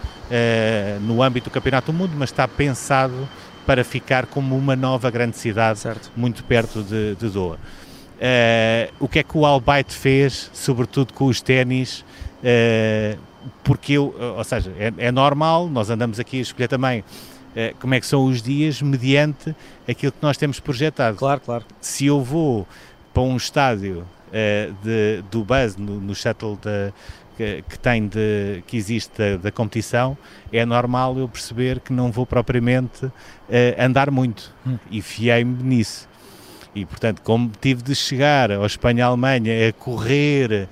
no 1.02 1.22
âmbito 1.22 1.48
do 1.48 1.52
Campeonato 1.52 1.92
do 1.92 1.96
Mundo, 1.96 2.12
mas 2.18 2.30
está 2.30 2.48
pensado 2.48 3.28
para 3.66 3.84
ficar 3.84 4.26
como 4.26 4.56
uma 4.56 4.76
nova 4.76 5.10
grande 5.10 5.36
cidade 5.36 5.78
certo. 5.78 6.10
muito 6.16 6.44
perto 6.44 6.82
de, 6.82 7.14
de 7.14 7.28
Doha. 7.28 7.58
Uh, 8.14 8.92
o 9.00 9.08
que 9.08 9.18
é 9.18 9.22
que 9.22 9.36
o 9.36 9.44
Albaite 9.44 9.92
fez, 9.92 10.50
sobretudo 10.52 11.12
com 11.12 11.26
os 11.26 11.40
ténis? 11.40 12.04
Uh, 12.40 13.18
porque 13.62 13.94
eu, 13.94 14.14
ou 14.36 14.44
seja, 14.44 14.72
é, 14.78 14.92
é, 14.98 15.12
normal, 15.12 15.68
nós 15.68 15.90
andamos 15.90 16.20
aqui 16.20 16.38
a 16.38 16.42
escolher 16.42 16.68
também 16.68 17.00
uh, 17.00 17.74
como 17.80 17.94
é 17.94 18.00
que 18.00 18.06
são 18.06 18.24
os 18.24 18.40
dias 18.40 18.80
mediante 18.80 19.54
aquilo 19.88 20.12
que 20.12 20.22
nós 20.22 20.36
temos 20.36 20.60
projetado. 20.60 21.16
Claro, 21.16 21.40
claro. 21.40 21.64
Se 21.80 22.06
eu 22.06 22.22
vou 22.22 22.66
para 23.12 23.22
um 23.22 23.36
estádio 23.36 24.04
de, 24.82 25.22
do 25.30 25.44
Buzz, 25.44 25.76
no, 25.76 26.00
no 26.00 26.14
shuttle 26.14 26.58
da, 26.60 26.92
que, 27.36 27.64
que, 27.68 27.78
tem 27.78 28.06
de, 28.06 28.62
que 28.66 28.76
existe 28.76 29.10
da, 29.18 29.36
da, 29.36 29.52
competição, 29.52 30.16
é 30.52 30.64
normal 30.64 31.18
eu 31.18 31.28
perceber 31.28 31.80
que 31.80 31.92
não 31.92 32.10
vou 32.10 32.24
propriamente 32.24 33.06
uh, 33.06 33.12
andar 33.78 34.10
muito 34.10 34.52
hum. 34.66 34.78
e 34.90 35.02
fiei-me 35.02 35.62
nisso. 35.62 36.08
E 36.74 36.84
portanto, 36.84 37.22
como 37.22 37.50
tive 37.60 37.82
de 37.82 37.94
chegar 37.94 38.50
ao 38.50 38.66
Espanha-Alemanha 38.66 39.68
a 39.68 39.72
correr, 39.72 40.68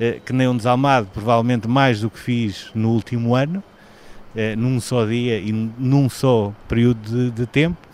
uh, 0.00 0.20
que 0.20 0.32
nem 0.32 0.48
um 0.48 0.56
desalmado, 0.56 1.08
provavelmente 1.12 1.68
mais 1.68 2.00
do 2.00 2.10
que 2.10 2.18
fiz 2.18 2.70
no 2.74 2.90
último 2.90 3.34
ano, 3.34 3.62
uh, 4.34 4.56
num 4.56 4.80
só 4.80 5.04
dia 5.04 5.38
e 5.38 5.52
num 5.52 6.08
só 6.08 6.52
período 6.68 7.00
de, 7.00 7.30
de 7.30 7.46
tempo, 7.46 7.85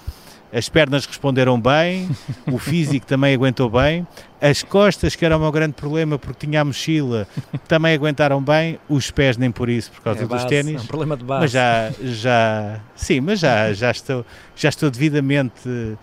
as 0.53 0.69
pernas 0.69 1.07
responderam 1.07 1.59
bem, 1.59 2.09
o 2.51 2.59
físico 2.59 3.07
também 3.07 3.35
aguentou 3.35 3.71
bem, 3.71 4.07
as 4.41 4.63
costas, 4.63 5.17
que 5.17 5.25
era 5.25 5.37
o 5.37 5.41
meu 5.41 5.51
grande 5.51 5.73
problema 5.73 6.19
porque 6.19 6.47
tinha 6.47 6.61
a 6.61 6.65
mochila, 6.65 7.27
também 7.67 7.95
aguentaram 7.95 8.43
bem, 8.43 8.79
os 8.89 9.11
pés 9.11 9.39
nem 9.39 9.51
por 9.51 9.71
isso, 9.71 9.91
por 9.93 10.03
causa 10.03 10.25
é 10.25 10.27
dos 10.27 10.45
ténis. 10.45 10.83
É 10.83 10.85
um 10.85 10.87
problema 10.87 11.17
de 11.17 11.25
base. 11.25 11.41
Mas 11.43 11.51
já, 11.53 11.93
já, 12.03 12.81
sim, 12.95 13.21
mas 13.21 13.41
já, 13.41 13.73
já, 13.73 13.91
estou, 13.91 14.27
já 14.55 14.69
estou 14.69 14.91
devidamente 14.91 15.69
uh, 15.69 15.97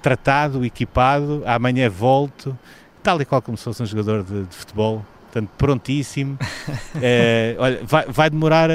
tratado, 0.00 0.64
equipado, 0.64 1.42
amanhã 1.44 1.90
volto, 1.90 2.56
tal 3.02 3.20
e 3.20 3.24
qual 3.24 3.42
como 3.42 3.56
se 3.56 3.64
fosse 3.64 3.82
um 3.82 3.86
jogador 3.86 4.22
de, 4.22 4.44
de 4.44 4.54
futebol, 4.54 5.04
portanto, 5.24 5.50
prontíssimo. 5.58 6.34
uh, 6.34 7.56
olha, 7.58 7.80
vai, 7.82 8.04
vai 8.06 8.30
demorar 8.30 8.70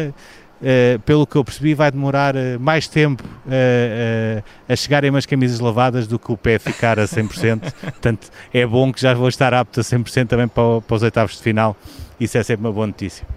Uh, 0.63 0.97
pelo 0.99 1.27
que 1.27 1.35
eu 1.35 1.43
percebi, 1.43 1.73
vai 1.73 1.91
demorar 1.91 2.37
uh, 2.37 2.57
mais 2.57 2.87
tempo 2.87 3.21
uh, 3.21 4.43
a 4.67 4.75
chegarem 4.77 5.09
umas 5.09 5.25
camisas 5.25 5.59
lavadas 5.59 6.07
do 6.07 6.17
que 6.17 6.31
o 6.31 6.37
pé 6.37 6.57
ficar 6.57 6.97
a 6.97 7.03
100%. 7.03 7.59
Portanto, 7.83 8.29
é 8.53 8.65
bom 8.65 8.93
que 8.93 9.01
já 9.01 9.13
vou 9.13 9.27
estar 9.27 9.53
apto 9.53 9.81
a 9.81 9.83
100% 9.83 10.25
também 10.25 10.47
para, 10.47 10.79
para 10.79 10.95
os 10.95 11.03
oitavos 11.03 11.35
de 11.35 11.43
final. 11.43 11.75
Isso 12.17 12.37
é 12.37 12.43
sempre 12.43 12.65
uma 12.65 12.71
boa 12.71 12.87
notícia. 12.87 13.27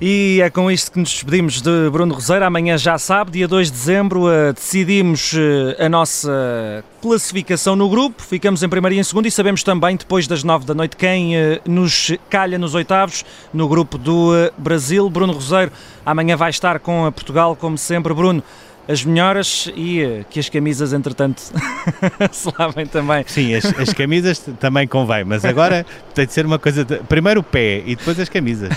E 0.00 0.40
é 0.42 0.50
com 0.50 0.68
isto 0.68 0.90
que 0.90 0.98
nos 0.98 1.12
despedimos 1.12 1.62
de 1.62 1.88
Bruno 1.90 2.14
Roseiro. 2.14 2.44
Amanhã 2.44 2.76
já 2.76 2.98
sabe, 2.98 3.30
dia 3.30 3.46
2 3.46 3.68
de 3.68 3.72
dezembro, 3.72 4.24
uh, 4.24 4.52
decidimos 4.52 5.32
uh, 5.34 5.84
a 5.84 5.88
nossa 5.88 6.84
classificação 7.00 7.76
no 7.76 7.88
grupo. 7.88 8.20
Ficamos 8.20 8.64
em 8.64 8.68
primeiro 8.68 8.96
e 8.96 8.98
em 8.98 9.04
segundo 9.04 9.26
e 9.26 9.30
sabemos 9.30 9.62
também, 9.62 9.96
depois 9.96 10.26
das 10.26 10.42
9 10.42 10.66
da 10.66 10.74
noite, 10.74 10.96
quem 10.96 11.36
uh, 11.36 11.60
nos 11.64 12.10
calha 12.28 12.58
nos 12.58 12.74
oitavos 12.74 13.24
no 13.52 13.68
grupo 13.68 13.96
do 13.96 14.32
Brasil. 14.58 15.08
Bruno 15.08 15.32
Roseiro 15.32 15.70
amanhã 16.04 16.36
vai 16.36 16.50
estar 16.50 16.80
com 16.80 17.10
Portugal, 17.12 17.54
como 17.54 17.78
sempre. 17.78 18.12
Bruno, 18.12 18.42
as 18.88 19.04
melhoras 19.04 19.70
e 19.74 20.02
eh, 20.02 20.24
que 20.28 20.38
as 20.38 20.48
camisas, 20.48 20.92
entretanto, 20.92 21.40
se 22.30 22.52
lavem 22.58 22.86
também. 22.86 23.24
Sim, 23.26 23.54
as, 23.54 23.64
as, 23.78 23.92
camisas 23.92 24.38
também 24.60 24.86
convém, 24.86 25.24
mas 25.24 25.44
agora 25.44 25.86
tem 26.14 26.26
de 26.26 26.32
ser 26.32 26.44
uma 26.44 26.58
coisa. 26.58 26.84
De, 26.84 26.98
primeiro 26.98 27.40
o 27.40 27.42
pé 27.42 27.82
e 27.86 27.96
depois 27.96 28.18
as 28.20 28.28
camisas. 28.28 28.70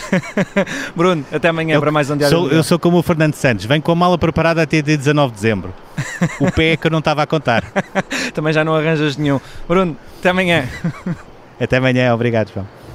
Bruno, 0.95 1.25
até 1.31 1.49
amanhã 1.49 1.75
eu, 1.75 1.81
para 1.81 1.91
mais 1.91 2.09
um 2.09 2.17
dia. 2.17 2.29
Sou, 2.29 2.49
eu 2.49 2.63
sou 2.63 2.79
como 2.79 2.97
o 2.97 3.03
Fernando 3.03 3.35
Santos, 3.35 3.65
venho 3.65 3.81
com 3.81 3.91
a 3.91 3.95
mala 3.95 4.17
preparada 4.17 4.61
até 4.61 4.81
dia 4.81 4.97
19 4.97 5.31
de 5.31 5.35
dezembro. 5.35 5.73
O 6.39 6.51
pé 6.51 6.73
é 6.73 6.77
que 6.77 6.87
eu 6.87 6.91
não 6.91 6.99
estava 6.99 7.23
a 7.23 7.27
contar. 7.27 7.63
também 8.33 8.53
já 8.53 8.63
não 8.63 8.75
arranjas 8.75 9.17
nenhum. 9.17 9.39
Bruno, 9.67 9.97
até 10.19 10.29
amanhã. 10.29 10.67
Até 11.59 11.77
amanhã, 11.77 12.13
obrigado, 12.13 12.51
João. 12.53 12.86